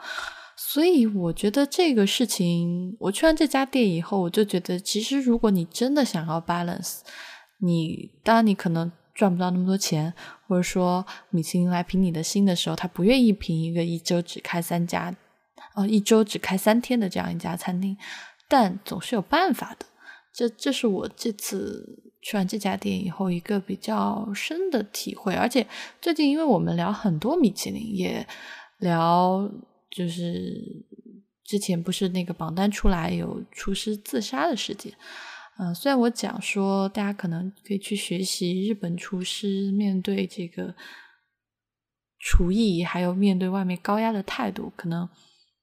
[0.57, 6.99] 所以我觉得这个事情，我去完这家店以后，我就觉得，其实如果你真的想要 balance，
[7.59, 10.13] 你当然你可能赚不到那么多钱，
[10.47, 15.13] 或者说米其林来评你的心的时候，他不愿意评一个一周只开三家，
[15.75, 17.97] 哦，一周只开三天的这样一家餐厅，
[18.47, 19.85] 但总是有办法的。
[20.33, 25.33] 这这是我这次去完这家店以后一个比较深的体会。
[25.35, 25.65] 而且
[26.01, 28.27] 最近因为我们聊很多米其林，也
[28.79, 29.49] 聊。
[29.91, 30.51] 就是
[31.45, 34.91] 之前不是那个榜单出来有厨师自杀的事件，
[35.57, 40.75] 嗯，虽然我讲说大家可能可以去学习日本厨师面对这个
[42.19, 45.07] 厨艺，还有面对外面高压的态度，可能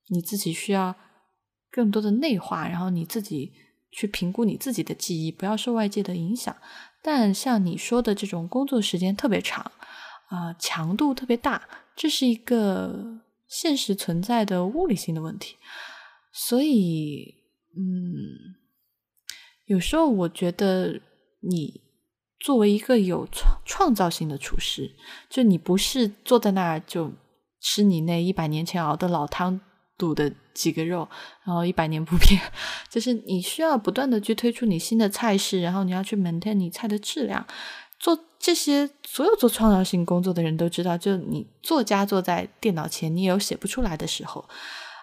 [0.09, 0.97] 你自己需要
[1.71, 3.53] 更多的内化，然后你自己
[3.93, 6.57] 去评估你自己的记忆，不要受外界的影响。
[7.03, 9.71] 但像你说的这种工作时间特别长，
[10.29, 15.57] 啊，强度特别大，这是一个现实存在的物理性的问题。
[16.33, 17.35] 所以，
[17.77, 18.57] 嗯，
[19.67, 21.01] 有时候我觉得
[21.41, 21.83] 你
[22.41, 24.95] 作为一个有创创造性的厨师，
[25.29, 27.13] 就你不是坐在那儿就
[27.61, 29.61] 吃你那一百年前熬的老汤。
[29.99, 31.09] 煮的几个肉，
[31.45, 32.41] 然后一百年不变，
[32.91, 37.47] 就是你需要不断的去推出你新的菜式，然后你要去 maintain 你菜的质量。
[37.99, 44.45] 做这些，所有做创造性工作的人都知道，就你作家坐在电脑前，你也有写不出来的时候。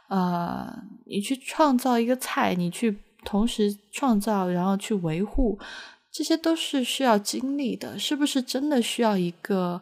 [0.10, 0.68] 呃，
[1.06, 5.58] 你去创造一个菜，你去同时创造，然后去维护，
[6.12, 7.98] 这些都是需要精力的。
[7.98, 9.82] 是不是真的需要一个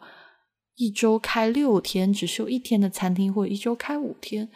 [0.75, 4.47] 一周开六天只休一天的餐厅，或者一周开五天？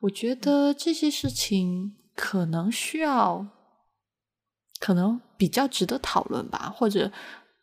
[0.00, 3.46] 我觉得这些事情可能需要，
[4.78, 7.10] 可能比较值得讨论吧，或者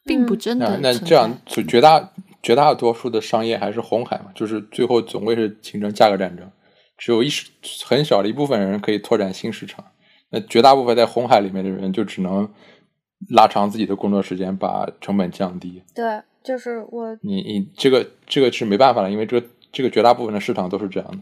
[0.03, 0.79] 并不真的。
[0.81, 2.11] 那这样，就绝大
[2.43, 6.51] 绝大多数的商业还是红海嘛，就是最后总归是形成价格战争，
[6.97, 7.29] 只有一
[7.85, 9.85] 很小的一部分人可以拓展新市场，
[10.29, 12.51] 那绝大部分在红海里面的人就只能
[13.29, 15.81] 拉长自己的工作时间，把成本降低。
[15.93, 21.17] 对，就是我，你你这个这个是没办法的，因为这个这个绝大部分的市场都是这样的。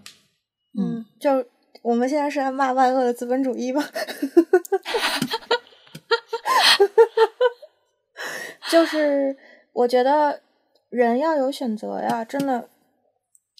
[0.77, 1.45] 嗯，就
[1.81, 3.83] 我们现在是在骂万恶的资本主义吗？
[8.71, 9.37] 就是
[9.71, 10.41] 我觉得
[10.89, 12.69] 人要有选择呀，真的，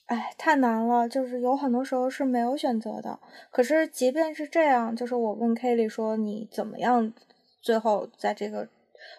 [0.08, 1.08] 哎，太难了。
[1.08, 3.20] 就是有很多时候是没有选择的。
[3.52, 7.14] 可是即便是这样，就是我问 Kelly 说你怎么样？
[7.62, 8.68] 最后在这个，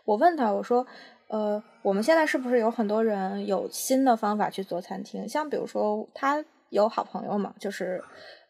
[0.04, 0.84] 我问他我说，
[1.28, 5.28] 呃，我们现在是不是有很多人有新的方法去做餐厅？
[5.28, 6.44] 像比如说他。
[6.74, 7.54] 有好朋友嘛？
[7.58, 8.02] 就是，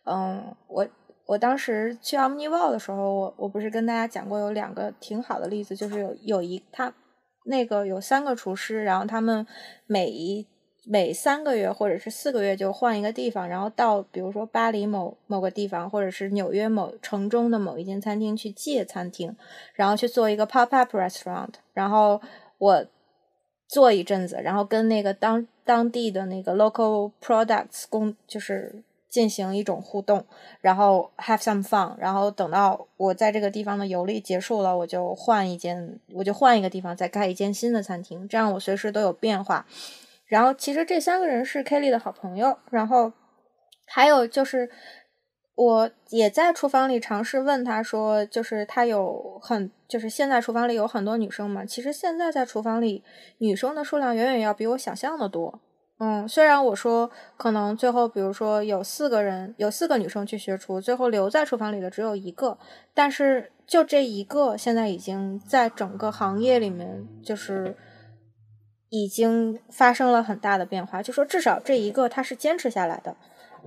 [0.04, 0.87] 嗯，我
[1.26, 6.92] 我当时去 OmniVol 的时候，我我不是跟大家讲过有两个挺好的例子，就是有有一他
[7.44, 9.46] 那个有三个厨师，然后他们
[9.87, 10.46] 每一
[10.87, 19.37] 每三个月或者是四个月就换一个地方，然后到比如说巴黎某某个地方，或者是纽约某城中的某一间餐厅去借餐厅，
[19.74, 22.20] 然后去做一个 pop up restaurant，然后
[22.58, 22.84] 我
[23.66, 25.46] 做一阵子，然后跟那个当。
[25.66, 30.27] 当地的那个 local products 工就是进行一种互动，
[30.61, 39.64] 然后 have some fun，然后等到我在这个地方的游历结束了，我就换一间，我就换一个地方再开一间新的餐厅，这样我随时都有变化。
[40.27, 43.11] 然后其实这三个人是 Kelly 的好朋友，然后
[43.87, 44.70] 还有就是。
[45.56, 51.64] 我也在厨房里尝试问他说，就是他有很，就是现在厨房里有很多女生嘛。
[51.64, 53.04] 其实现在在厨房里，
[53.38, 55.60] 女生的数量远远要比我想象的多。
[55.98, 62.58] 嗯，虽然我说可能最后，比如说有四个人，有四个女生去学厨，最后留在厨房里的只有一个，
[62.92, 67.76] 但是就这一个，现在已经在整个行业里面，就是
[68.90, 71.00] 已经发生了很大的变化。
[71.00, 73.16] 就说至少这一个，他是坚持下来的。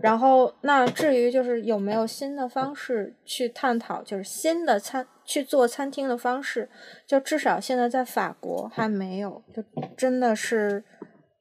[0.01, 6.69] 然后，那至于就是有没有新的方式去探讨，就是新的餐去做餐厅的方式，
[7.05, 9.63] 就至少现在在法国还没有，就
[9.95, 10.83] 真的是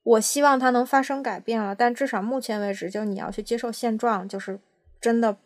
[0.03, 4.59] 我希望它能发生改变了，但至少目前为止，就你要去接受现状，就是
[5.01, 5.37] 真的。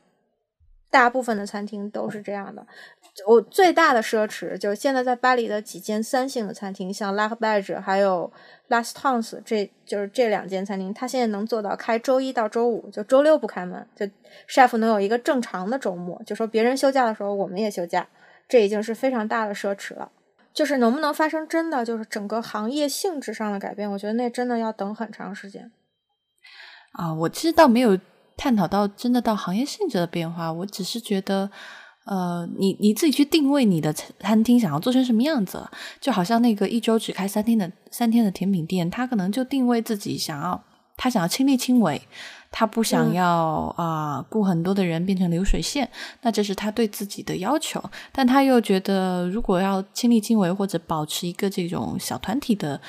[0.90, 2.66] 大部分的餐厅都是这样的。
[3.26, 8.32] 我最大的奢侈就是现在在巴黎的几间三星的餐厅，像 b a g e 还有
[8.68, 14.06] Last Tons，这就是这两间餐厅，它现在能做到开周一到周五，就周六不开门，就
[14.48, 16.22] chef 能有一个正常的周末。
[16.24, 18.08] 就说别人休假的时候，我们也休假，
[18.48, 20.10] 这已经是非常大的奢侈了。
[20.54, 25.70] 就是能不能发生真的就是整个行业性质上的改变，我觉得那真的要等很长时间。
[26.92, 27.98] 啊，我其实倒没有。
[28.40, 31.50] 探讨到真的到行业性质的变化，我只是觉得，
[32.06, 35.62] 呃，你你自己去定位你的餐厅想要做成什么样子，
[36.00, 40.64] 就好像那个一周只开三天的三天的甜品店，他可能就定位自己想要，
[40.96, 42.00] 他想要亲力亲为，
[42.50, 45.90] 他不想要啊雇很多的人变成流水线，
[46.22, 47.78] 那这是他对自己的要求，
[48.10, 52.80] 但他又觉得如果要亲力亲为或者保持一个这种小团体的，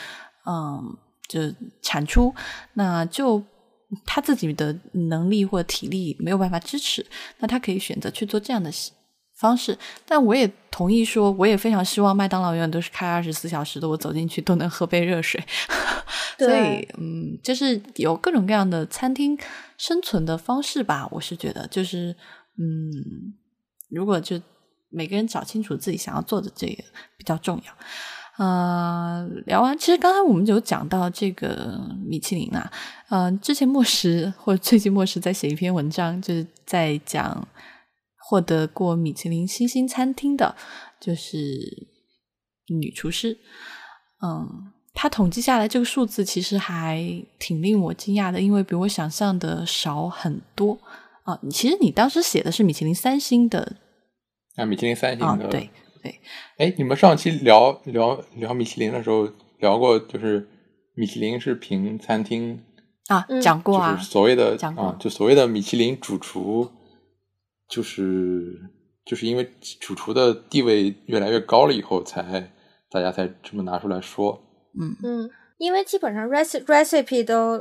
[0.45, 0.95] 嗯，
[1.27, 1.41] 就
[1.81, 2.33] 产出，
[2.75, 3.43] 那就。
[4.05, 7.05] 他自己的能力或体力没有办法支持，
[7.39, 8.71] 那他可以选择去做这样的
[9.37, 9.77] 方式。
[10.05, 15.43] 但我也同意说，我也非常希望麦当劳永远都是开二十四小时的，我走进去都能喝杯热水。
[16.39, 19.37] 所以，嗯，就是有各种各样的餐厅
[19.77, 21.07] 生存的方式吧。
[21.11, 22.15] 我是觉得，就是
[22.57, 23.35] 嗯，
[23.89, 24.41] 如果就
[24.89, 26.83] 每个人找清楚自己想要做的这个
[27.17, 27.73] 比较重要。
[28.41, 32.71] 呃，聊完，其实刚才我们有讲到这个米其林啊，
[33.09, 37.47] 呃，之前莫时或者最近莫时在写一篇文章，就是在讲
[38.17, 40.55] 获得过米其林星星餐厅的，
[40.99, 41.39] 就是
[42.69, 43.37] 女厨师。
[44.23, 50.79] 嗯，他统计下来这个数字其实还挺令我惊讶的，因为比我想象的少很多
[51.25, 51.39] 啊。
[51.51, 53.75] 其实你当时写的是米其林三星的
[54.55, 55.69] 啊，米其林三星的，对
[56.01, 56.19] 对。
[56.57, 59.29] 哎，你们上期聊聊聊米其林的时候
[59.59, 60.47] 聊过，就是
[60.95, 62.63] 米其林是评餐厅
[63.07, 66.69] 啊，讲过啊，所谓的讲过，就所谓的米其林主厨，
[67.67, 68.59] 就是
[69.05, 69.49] 就是因为
[69.79, 72.51] 主厨的地位越来越高了以后才。
[72.93, 74.37] 大家才这么拿出来说，
[74.77, 77.57] 嗯嗯，因为基本上 recipe recipe 都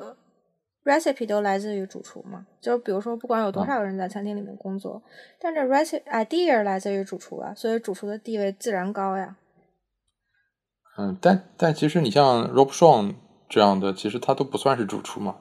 [0.85, 5.03] recipe 都来自于主厨嘛，就比如说不管有多少个人在餐厅里面工作，
[5.39, 9.37] 但这 recipe idea 来自于主厨啊，所以主厨的地位自然高呀。
[10.99, 13.15] 嗯，但但其实你像 Rob Shaw
[13.49, 15.37] 这样的，其实他都不算是主厨嘛，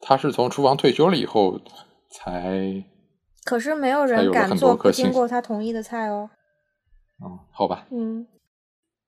[0.00, 1.60] 他是从厨房退休了以后
[2.10, 2.84] 才，
[3.44, 6.30] 可是没有人敢做不经过他同意的菜哦。
[7.22, 7.86] 嗯，好吧。
[7.90, 8.26] 嗯。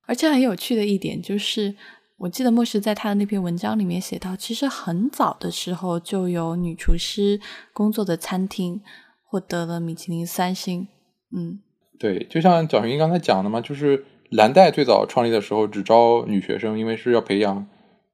[0.07, 1.77] 而且很有趣的一点就是，
[2.21, 7.41] 我记得莫什在他的那篇文章里面写到，其实很早的时候就有女厨师
[7.73, 8.83] 工作的餐厅
[9.25, 10.87] 获得了米其林三星。
[11.35, 11.61] 嗯，
[11.99, 17.67] 对，就像蒋云刚才讲的嘛，就是蓝带最早创立的时候只招女学生，因为是要培养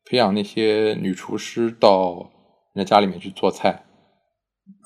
[0.05, 2.31] 培养那些女厨师到
[2.75, 3.87] 人家家里面去做菜。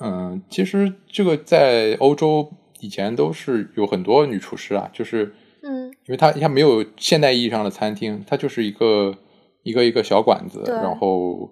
[0.03, 5.35] 嗯，其实这个在欧洲以前都是有很多女厨师啊，就是。
[6.11, 9.15] 嗯，因为它它没有现代意义上的餐厅，它就是一个
[9.63, 11.49] 一个一个小馆子，然后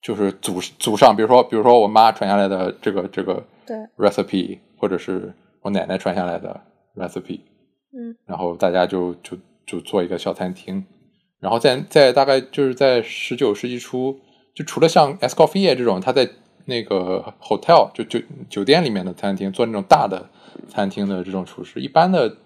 [0.00, 6.60] 就是祖祖上，比如说比如说我妈传下来的这个这个对 recipe，或者是我奶奶传下来的
[6.94, 7.40] recipe，
[7.92, 10.84] 嗯，然后大家就就就做一个小餐厅，
[11.40, 14.20] 然后在在大概就是在十九世纪初，
[14.54, 16.30] 就除了像 Escoffier 这种，他在
[16.66, 20.30] 那个 hotel 就酒酒店里面的餐厅做那种大的
[20.68, 22.36] 餐厅的这种厨师，一般的。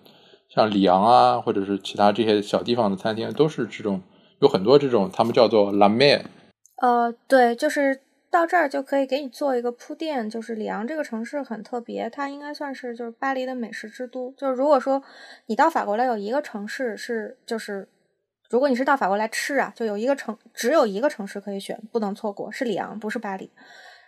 [0.59, 4.03] 像里昂啊，或者是其他这些小地方的餐厅，都是这种
[4.41, 6.25] 有很多这种，他们叫做拉面。
[6.83, 14.33] 呃，对，就是到这儿就可以给你做一个铺垫，就是里昂这个城市很特别，它应该算是就是巴黎的美食之都。
[14.37, 15.01] 就是如果说
[15.47, 17.89] 你到法国来有一个城市是，就是
[18.51, 23.49] 如果你是到法国来吃啊，就有一个城只有一个城市可以选，不能错过，是里昂，不是巴黎。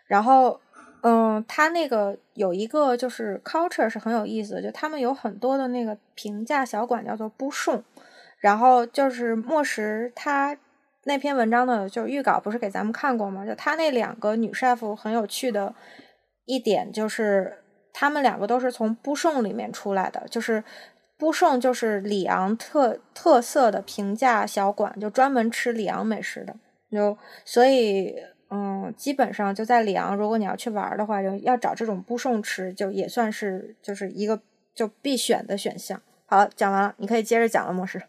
[0.09, 0.61] 然后。
[1.03, 7.83] 嗯，他那个有一个就是 culture 是很有意思的，就他们有很多的那个平价小馆叫做布送，
[8.39, 10.57] 然后就是莫什他
[11.05, 13.47] 那篇文章的就预稿不是给咱们看过吗？
[13.47, 15.75] 就他那两个女 chef 很有趣的
[16.45, 20.63] 一点就是，他们两个都是从布送里面出来的，就是
[21.17, 26.55] 布送就是里昂特特色的平价小馆，就专门吃里昂美食的，
[26.93, 28.15] 就所以。
[28.53, 34.41] 嗯，基本上就在里昂，如果你要去玩的话，就要找这种不送吃，就也算是就是一个
[34.75, 36.03] 就必选的选项。
[36.27, 38.03] 好，讲完了，你可以接着讲了，模式。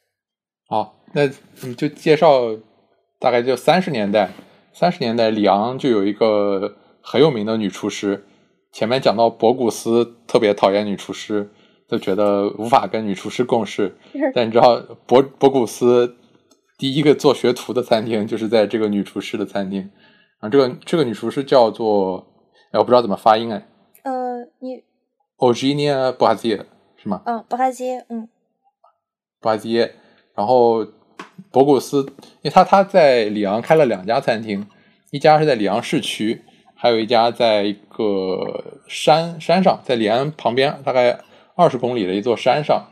[0.68, 1.22] 好，那
[1.62, 2.54] 你就介绍
[3.18, 4.28] 大概就三十年代，
[4.74, 8.26] 三十年代里昂就有一个很有名的女厨师。
[8.70, 11.50] 前面讲到博古斯特别讨厌女厨师，
[11.88, 13.96] 就觉得无法跟女厨师共事，
[14.34, 16.14] 但你知道博博古斯。
[16.78, 19.90] 第一个做学徒的餐厅就是在这个女厨师的餐厅，
[20.38, 22.24] 啊，这个这个女厨师叫做，
[22.70, 23.66] 哎，我不知道怎么发音哎，
[24.04, 24.84] 呃，你
[25.38, 26.64] o g i n i a b a z i e
[26.96, 27.20] 是吗？
[27.26, 28.28] 嗯，布哈街，嗯，
[29.40, 29.92] 布哈街，
[30.36, 30.86] 然后
[31.50, 32.02] 博古斯，
[32.42, 34.64] 因为他他在里昂开了两家餐厅，
[35.10, 36.42] 一家是在里昂市区，
[36.76, 41.18] 还有一家在一个山山上，在里昂旁边大概
[41.56, 42.86] 二十公里的一座山上，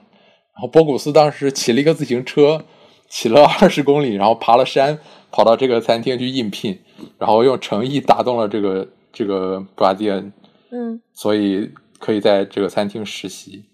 [0.54, 2.64] 然后博古斯当时骑了一个自行车。
[3.08, 4.98] 骑了二十公里，然后爬了山，
[5.30, 6.78] 跑到这个餐厅去应聘，
[7.18, 10.32] 然后用诚意打动了这个这个布拉迪恩，
[10.70, 13.64] 嗯，所以可以在这个餐厅实习。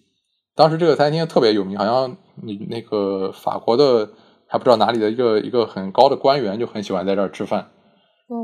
[0.55, 4.11] 当时这个餐厅特别有名，好像你那个法国的
[4.47, 7.71] 还不知道哪里的一个一个很高的官员就很喜欢在这儿吃饭。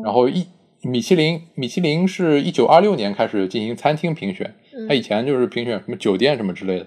[0.03, 0.47] 然后一
[0.83, 4.55] 米其林，米其林是一九二六年开始进行餐厅评选，
[4.89, 6.87] 他以前就是评选什么酒店什么之类的。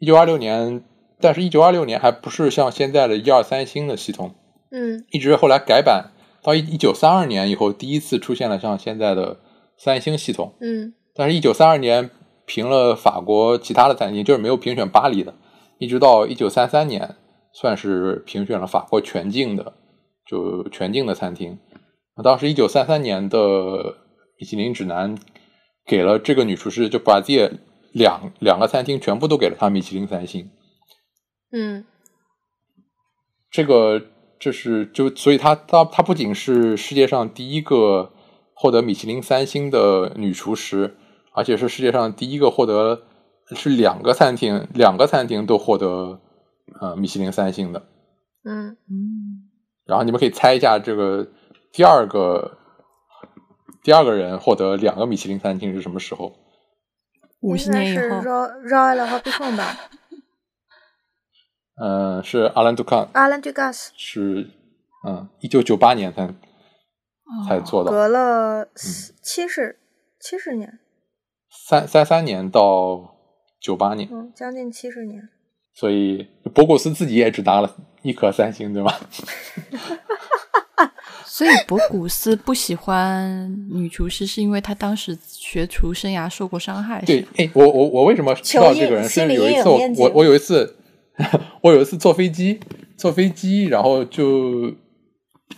[0.00, 0.82] 一九二六年。
[1.20, 4.34] 但是，一九二六年还不是像现在的一二三星的系统，
[4.70, 6.12] 嗯，一直后来改版
[6.42, 9.40] 到一一九三二年以后，第一次出现了像现在的
[9.76, 12.10] 三星系统，嗯，但是，一九三二年
[12.46, 15.34] 评了法国其他的餐厅，就是没有评选巴黎的，
[15.78, 17.16] 一直到一九三三年，
[17.52, 19.74] 算是评选了法国全境的，
[20.24, 21.58] 就全境的餐厅。
[22.22, 23.96] 当时，一九三三年的
[24.38, 25.16] 米其林指南
[25.84, 27.50] 给了这个女厨师，就把这
[27.92, 30.48] 两两个餐厅全部都给了她米其林三星。
[31.50, 31.84] 嗯，
[33.50, 34.02] 这个
[34.38, 38.12] 这是就所以她她她不仅是世界上第一个
[38.54, 40.96] 获得米其林三星的女厨师，
[41.32, 43.02] 而且是世界上第一个获得
[43.56, 46.20] 是两个餐厅两个餐厅都获得
[46.80, 47.88] 呃米其林三星的。
[48.44, 48.76] 嗯。
[48.90, 49.48] 嗯，
[49.86, 51.26] 然后你们可以猜一下，这个
[51.72, 52.58] 第二个
[53.82, 56.34] 第二个人获得两个米其林餐厅是什么时候？
[57.40, 59.76] 五十年以是后，Roy Roy 了 h o b b 吧
[61.80, 64.50] 嗯、是阿兰杜康，，Alan Dugas 是
[65.06, 66.28] 嗯一九九八年才
[67.46, 68.68] 才做到，隔了
[69.22, 69.78] 七十
[70.20, 70.78] 七十年，
[71.68, 73.14] 三三三年到
[73.60, 75.28] 九八年，嗯，将近七十年。
[75.72, 78.98] 所以博古斯自己也只拿了一颗三星，对吧？
[81.24, 87.00] 所以博古斯不喜欢女厨师，是因为他当时学厨生涯受过伤害。
[87.02, 89.04] 对，哎，我我我为什么知道这个人？
[89.04, 90.74] 是心理阴影有一次我我我有一次
[91.62, 92.60] 我有一次坐飞机
[92.96, 94.72] 坐飞机，然后就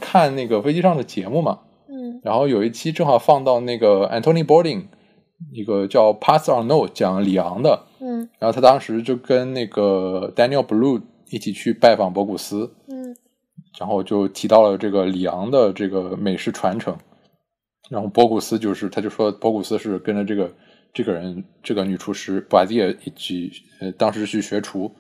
[0.01, 2.21] 看那个飞机上的节目嘛，嗯。
[2.25, 4.85] 然后有一期正好放到那个 Anthony Bourdain
[5.53, 8.29] 一个叫 Pass or No 讲里昂的，嗯。
[8.39, 11.01] 然后他当时就跟那个 Daniel Blue
[11.31, 13.17] 一起去拜访博古斯，嗯。
[13.79, 16.97] 然后就提到了这个里昂的这个美食传承，
[17.89, 20.53] 然后博古斯就是他就说博古斯是跟着这个
[20.93, 23.51] 这个人这个女厨师布瓦蒂耶一起
[23.81, 24.91] 呃当时去学厨，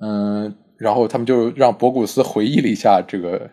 [0.00, 3.50] 嗯，然后他们就让博古斯回忆了一下这个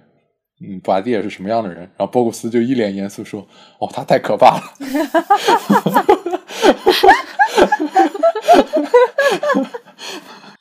[0.62, 3.42] 嗯布瓦蒂耶是什么样的人，然后博古斯就一脸严肃说
[3.80, 4.64] 哦他太可怕了，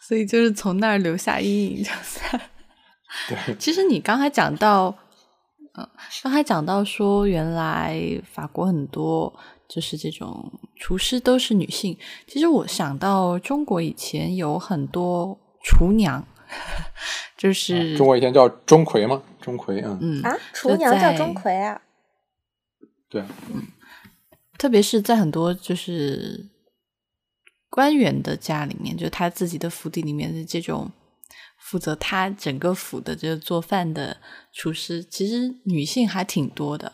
[0.01, 2.21] 所以就是从那儿留下阴影，就是。
[3.29, 4.87] 对，其实你刚才讲到，
[5.77, 5.87] 嗯，
[6.23, 9.33] 刚才讲到说，原来法国很多
[9.69, 11.97] 就是这种厨师都是女性。
[12.27, 16.27] 其实我想到中国以前有很多厨娘，
[17.37, 21.81] 就是、中国以前叫钟馗嘛，钟馗，嗯，嗯啊，厨娘叫钟馗啊。
[23.09, 23.67] 对，嗯
[24.59, 26.49] 特别是在很多就是
[27.69, 30.91] 官员的家里面，就他自己的府邸里面的这种
[31.59, 34.19] 负责他整个府的这个做饭的
[34.53, 36.93] 厨师，其实女性还挺多的。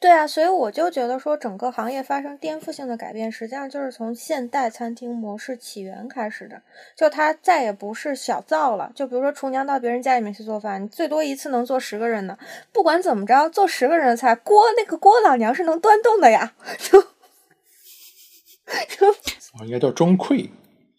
[0.00, 6.62] 对啊，所以我就觉得说，整个行业发生颠覆性的改变，实际上就是从现代餐厅模式起源开始的。
[6.96, 12.38] 就它再也不是小灶了，就比如说厨娘到别人家里面去做饭，你最多一次能做十个人的。
[12.72, 16.54] 不管怎么着，做十个人的菜，锅那个锅老娘是能端动的呀。
[16.78, 20.48] 就就哦应该叫钟馗，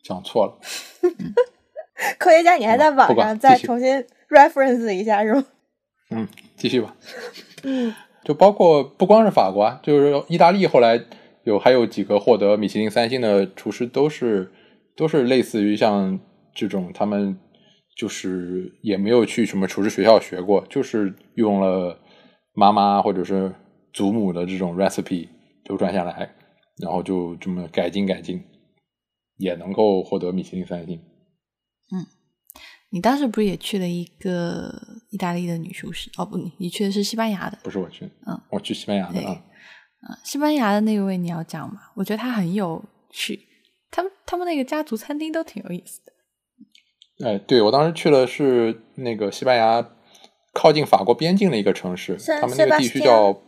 [0.04, 0.60] 讲错了。
[2.20, 5.44] 科学家，你还在网上再重新 reference 一下是吗？
[6.12, 6.96] 嗯，继续吧。
[7.64, 11.04] 嗯就包括不光是法国啊，就是意大利后来
[11.44, 14.52] 有还有几个获得米其林三星的厨师，都是
[14.96, 16.20] 都是类似于像
[16.54, 17.38] 这种，他们
[17.98, 22.00] 就是也没有去什么厨师学校学过，就是用了
[22.54, 23.54] 妈妈或者是
[23.92, 25.28] 祖母的这种 recipe
[25.66, 26.30] 流传下来，
[26.82, 28.44] 然后就这么改进改进，
[29.38, 31.00] 也能够获得米其林三星。
[32.94, 34.74] 你当时不是也去了一个
[35.10, 36.10] 意大利的女厨师？
[36.18, 37.58] 哦，不，你你去的是西班牙的。
[37.64, 39.20] 不是我去，嗯，我去西班牙的。
[39.22, 41.82] 嗯，西班牙的那位你要讲吗？
[41.96, 43.40] 我觉得他很有趣，
[43.90, 47.28] 他们他们那个家族餐厅都挺有意思的。
[47.28, 49.88] 哎，对我当时去的是那个西班牙
[50.54, 53.42] 靠近法国边境的一个城市，他们那个地区叫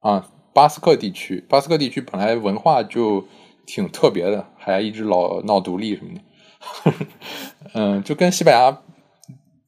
[0.00, 1.40] 啊巴斯克地区。
[1.48, 3.26] 巴斯克地区本来文化就
[3.64, 6.20] 挺特别的，还一直老闹独立什么的。
[7.74, 8.78] 嗯，就跟西班牙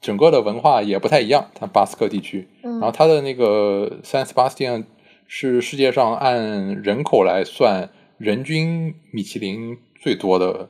[0.01, 1.51] 整个的文化也不太一样。
[1.55, 4.85] 它巴斯克地区，嗯然后它的那个 San Sebastian
[5.27, 10.69] 是世界上按人口来算人均米其林最多的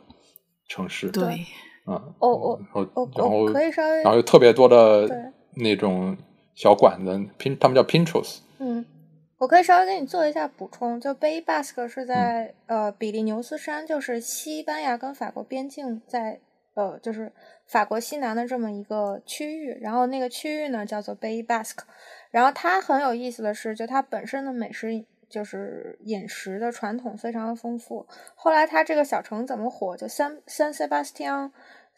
[0.68, 1.10] 城市。
[1.10, 1.44] 对，
[1.86, 5.08] 嗯，哦哦然后我然后可以稍微然后有特别多的
[5.56, 6.16] 那种
[6.54, 8.38] 小馆子拼，他们叫 Pinchos。
[8.60, 8.84] 嗯，
[9.38, 16.40] 我可以稍微给你做一下补充，就贝伊巴斯克是在、呃比利牛斯山，就是西班牙跟法国边境在
[16.74, 17.32] 呃就是
[17.66, 21.86] 法国西南的这么一个区域，然后那个区域呢叫做贝伊巴斯克，
[22.30, 25.04] 然后它很有意思的是，就它本身的美食。
[25.26, 28.06] 就是饮食的传统非常的丰富。
[28.36, 29.96] 后来它这个小城怎么火？
[29.96, 31.50] 就三三塞巴斯蒂安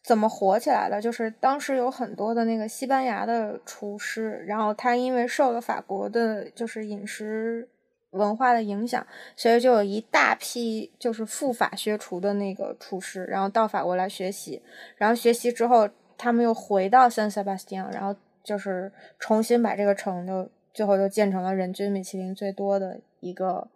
[0.06, 1.02] 怎么火起来了？
[1.02, 7.68] 就是当时有很多的那个西班牙的厨师，然后他因为受了法国的，就是饮食
[8.10, 9.04] 文化的影响，
[9.34, 14.62] 所以就有一大批就是赴法学厨的那个厨师，然后到法国来学习，
[14.96, 23.66] 然后学习之后，他们又回到圣塞巴斯蒂安，然后就是重新把这个城就最后就建成了人均米其林最多的一个。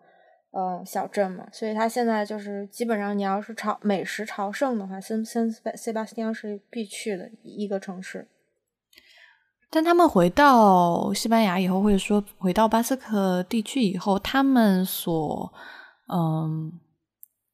[0.53, 8.27] 嗯，小镇嘛，所以它现在就是基本上，你要是朝美食朝圣的话，森森塞巴斯蒂安是必去的一个城市。
[9.71, 15.53] 但他们回到西班牙以后，或者说回到巴斯克地区以后，他们所
[16.13, 16.73] 嗯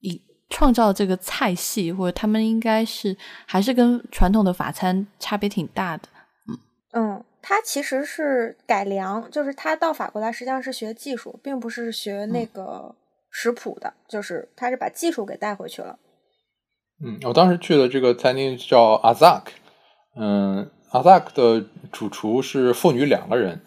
[0.00, 6.08] 以创造这个菜系，或者他们应该是还是跟传统的法餐差别挺大的。
[7.48, 12.92] 他其实是改良，就是他到法国来实际上是学技术，并不是学那个
[13.30, 15.96] 食谱的，就是他是把技术给带回去了。
[17.00, 19.52] 嗯，我当时去的这个餐厅叫阿扎克，
[20.16, 23.60] 嗯，阿扎克的主厨是父女两个人，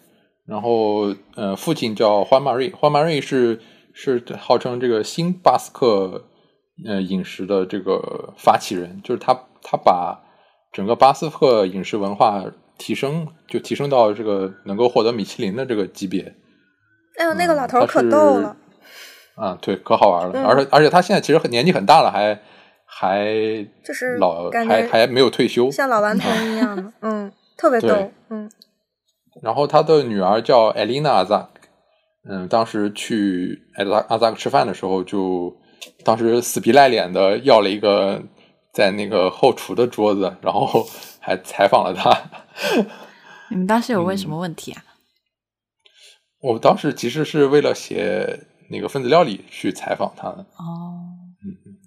[0.46, 3.62] 然后呃，父亲叫欢马瑞，欢马瑞是
[3.94, 6.26] 是号称这个新巴斯克
[6.86, 10.20] 呃饮食的这个发起人，就是他他把
[10.70, 12.44] 整个巴斯克饮食文化
[12.80, 16.34] 提升，就提升到这个能够获得米其林的这个级别。
[17.18, 18.56] 哎呦，那个老头可逗了。
[19.36, 22.40] 啊，对，可好玩了，而且而且他现在其实很年纪很大了，还。
[22.92, 28.50] 还就是老还还没有退休，像老顽童一样的， 嗯，特别逗，嗯。
[29.42, 31.48] 然后他的女儿叫艾琳娜阿扎克，
[32.28, 35.56] 嗯，当时去艾扎阿扎克吃饭的时候，就
[36.04, 38.20] 当时死皮赖脸的要了一个
[38.74, 40.84] 在那个后厨的桌子，然后
[41.20, 42.10] 还采访了他。
[43.50, 44.82] 你们当时有问什么问题啊？
[46.40, 50.38] 我当时其实是为了写那个分子料理去采访他的。
[50.56, 50.98] 哦，
[51.44, 51.78] 嗯。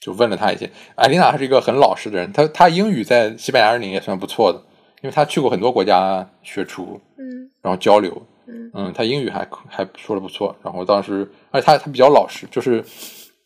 [0.00, 4.58] 就问了他一些，艾琳娜还是一个很老实的人，她她英语在西班牙人里也算不错的，
[5.02, 12.82] 因为她去过很多国家学厨，嗯，然后交流，嗯嗯，她英语还还说的不错，然后当时，而且她她比较老实，就是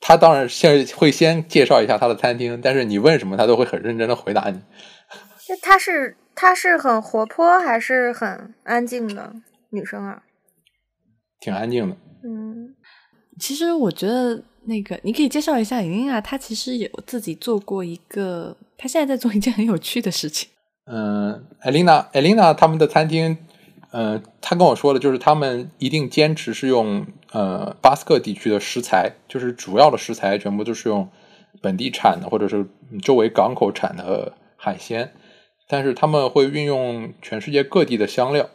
[0.01, 4.61] 他当然先会先介绍一下他的餐厅，但是你问什么，他都会很认真的回答你。
[5.49, 9.35] 那她是她是很活泼还是很安静的
[9.71, 10.23] 女生啊？
[11.41, 12.75] 挺安静的，嗯，
[13.39, 14.45] 其实我觉得。
[14.67, 20.49] 那个，你可以介绍一下莹莹啊，她其实有自己做过一个，她现在在做一件很有趣的事情。
[20.87, 23.37] 嗯，艾琳娜，艾琳娜他们的餐厅，
[23.93, 31.11] 嗯，她跟我说的就是他们一定坚持是用呃巴斯克地区的食材，就是主要的食材全部都是用
[31.61, 32.67] 本地产的或者是
[33.03, 35.13] 周围港口产的海鲜，
[35.69, 38.49] 但是他们会运用全世界各地的香料。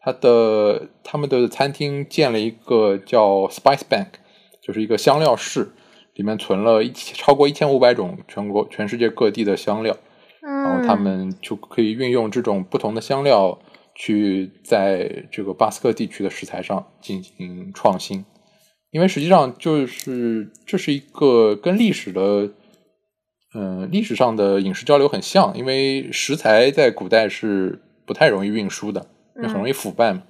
[0.00, 4.06] 他的他们的餐厅建了一个叫 Spice Bank。
[4.62, 5.70] 就是一个香料室，
[6.14, 9.96] 里面存了一超过一千五百种全国全世界各地的香料，
[10.42, 13.60] 然后他们就可以运用这种不同的香料，
[13.94, 18.24] 去在这个巴斯克地区的食材上进行创新。
[18.90, 22.50] 因为实际上就是这是一个跟历史的，
[23.54, 29.06] 嗯，历史上的饮食交流很像，因为食材在古代是不太容易运输的，
[29.40, 30.22] 也很容易腐败嘛。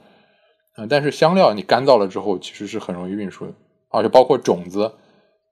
[0.76, 3.52] 嗯，但是香料你干燥了之后，其实是很容易运输的。
[3.88, 4.92] 而且包括种子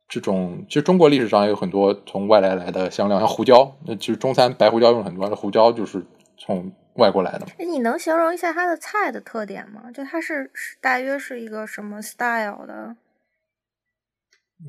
[0.07, 3.75] 这种，其实中国历史上也有很多从外来来的香料，像胡椒。
[3.87, 6.05] 那其实中餐白胡椒用很多，那胡椒就是
[6.37, 7.47] 从外国来的。
[7.59, 9.91] 你能形容一下它的菜的特点吗？
[9.93, 10.51] 就它是
[10.81, 12.97] 大约是一个什么 style 的？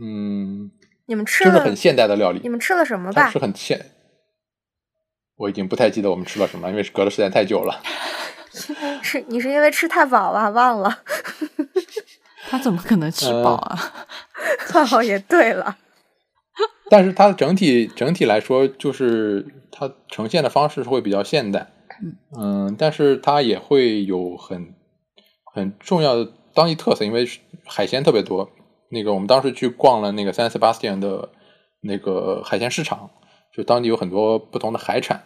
[0.01, 0.71] 嗯，
[1.07, 2.39] 你们吃了很现代的料理。
[2.41, 3.29] 你们吃了什么吧？
[3.29, 3.91] 是很现，
[5.35, 7.81] 我已经不太记得我们吃了什么，因为隔的时间太久了。
[9.01, 10.99] 是你是因为吃太饱了，忘了。
[12.49, 13.77] 他怎么可能吃饱啊？
[14.93, 15.77] 哦，也对了。
[16.89, 21.71] 但是它整体整体来说，就是它呈现的方式会比较现代。
[22.37, 24.75] 嗯，但是它也会有很
[25.53, 27.27] 很重要的当地特色，因为
[27.65, 28.49] 海鲜特别多。
[28.95, 31.29] 那个我们当时去逛了那个 San Sebastian 的
[31.81, 33.09] 那个海鲜市场，
[33.53, 35.23] 就当地有很多不同的海产，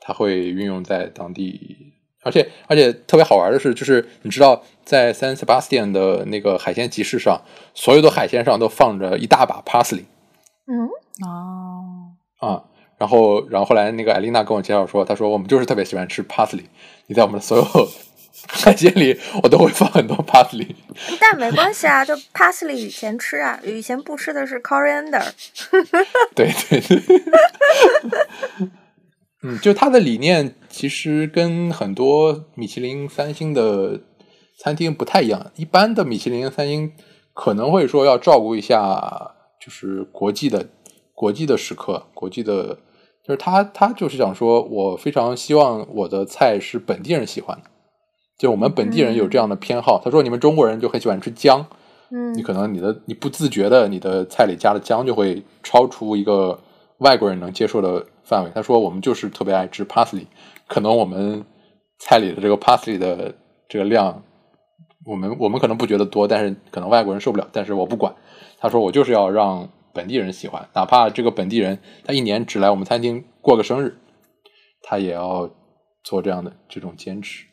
[0.00, 1.92] 它会运用在当地。
[2.22, 7.42] 而且而且特别好玩的是，就是你知道，在 San Sebastian 的那个海鲜集市上，
[7.74, 10.04] 所有的海鲜上都放着一大把 parsley。
[10.66, 10.88] 嗯，
[11.28, 12.64] 哦，啊，
[12.96, 16.64] 然后然后后来那个艾丽娜跟我介绍说，她说我们就是特别喜欢吃 parsley，
[17.08, 17.64] 你在我们的所有
[18.48, 20.74] 海鲜里，我都会放很多 parsley。
[21.20, 25.24] 但没关系啊，就 parsley 以前吃啊，以前不吃的是 coriander。
[26.34, 27.02] 对对对。
[29.42, 34.00] 嗯，就他的理念其实跟很多米其林三星的
[34.58, 35.52] 餐厅不太一样。
[35.56, 36.92] 一般的米其林三星
[37.34, 40.68] 可能会说要照顾一下，就是国际的
[41.14, 42.78] 国际的食客，国际的，
[43.22, 47.70] 就是他他就是想说，我非常希望我的菜是本地人喜欢的，
[48.38, 50.00] 就我们本地人有这样的偏好。
[50.04, 51.66] 他说，你们中国人就很喜欢吃姜，
[52.10, 56.60] 嗯，你可能你的你不自觉的，你的菜里加了姜就会超出一个
[56.98, 58.06] 外国人能接受的。
[58.26, 60.24] 范围，他说我们就是特别爱吃 parsley，
[60.66, 61.44] 可能我们
[61.98, 63.34] 菜里的这个 parsley 的
[63.68, 64.22] 这个量，
[65.04, 68.14] 我们我们可能不觉得多，但是可能外国人受不了，但是我不管。
[68.58, 73.98] 他说我就是要让本地人喜欢，哪怕这个本地人他一年只来我们餐厅过个生日，
[74.80, 75.50] 他也要
[76.02, 77.44] 做这样的这种坚持。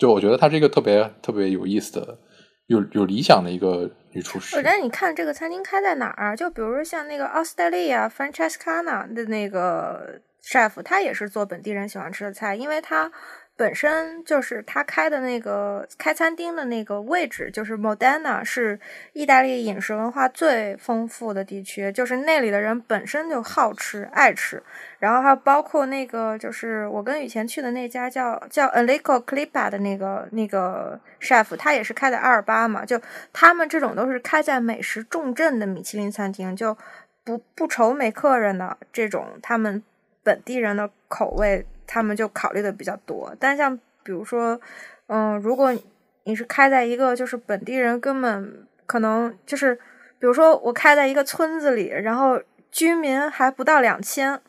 [0.00, 2.18] 就我觉得她是一个特别特别有意思的
[2.66, 4.56] 有有理想的一个女厨师。
[4.56, 6.34] 我觉得你看这个餐厅开在哪儿？
[6.34, 13.12] 就比如说像那个奥斯特利亚 Francescana 的那个 chef，他也是做本地人喜欢吃的菜，因为他。
[13.60, 18.80] 本身就是他开的那个开餐厅的那个位置，就是 Modena，是
[19.12, 24.62] 意大利饮食文化最丰富的地区，就是那里的人本身就好吃爱吃，
[24.98, 32.98] 然后还包括那个就是我跟雨前去的那家叫叫 Alico Clipa 的那个那个 chef，他也是开在阿尔巴嘛，就
[33.30, 36.74] 他们这种都是开在美食重镇的米其林餐厅，就
[37.22, 39.82] 不不愁没客人的这种，他们
[40.22, 41.66] 本地人的口味。
[41.92, 44.60] 他们就考虑的比较多，但像比如说，
[45.08, 45.76] 嗯，如果
[46.22, 49.74] 你是开在一个就是本地人根本可能就是，
[50.20, 54.40] 比如说我开在一个村子里，然后居民还不到两千，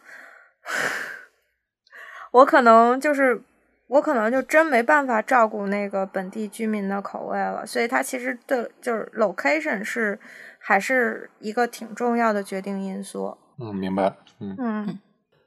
[2.32, 3.42] 我可能就是
[3.88, 10.20] 我可能就真没办法照顾那个本地居民的口味了，所以它其实的就是 location 是
[10.60, 13.36] 还是一个挺重要的决定因素。
[13.58, 14.16] 嗯，明白。
[14.40, 15.00] 嗯嗯。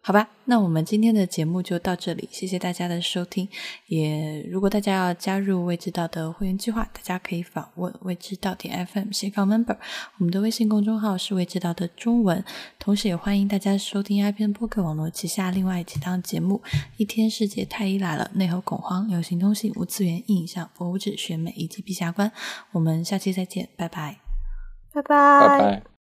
[0.06, 3.48] 好吧，那我们今天的节目就到这里，谢谢大家的收听。
[3.86, 9.78] 也如果大家要加入未知道的会员计划，大家可以访问未知道点 FM 斜杠 member，
[10.18, 12.44] 我们的微信公众号是未知道的中文。
[12.78, 16.60] 同时也欢迎大家收听 iPn 播客网络旗下另外几档节目：
[16.98, 22.30] 一天世界太医来了、内核恐慌、流行通信、无次元印象、博物志选美以及陛下观。
[22.72, 24.18] 我们下期再见，拜拜，
[24.92, 25.93] 拜拜，拜拜。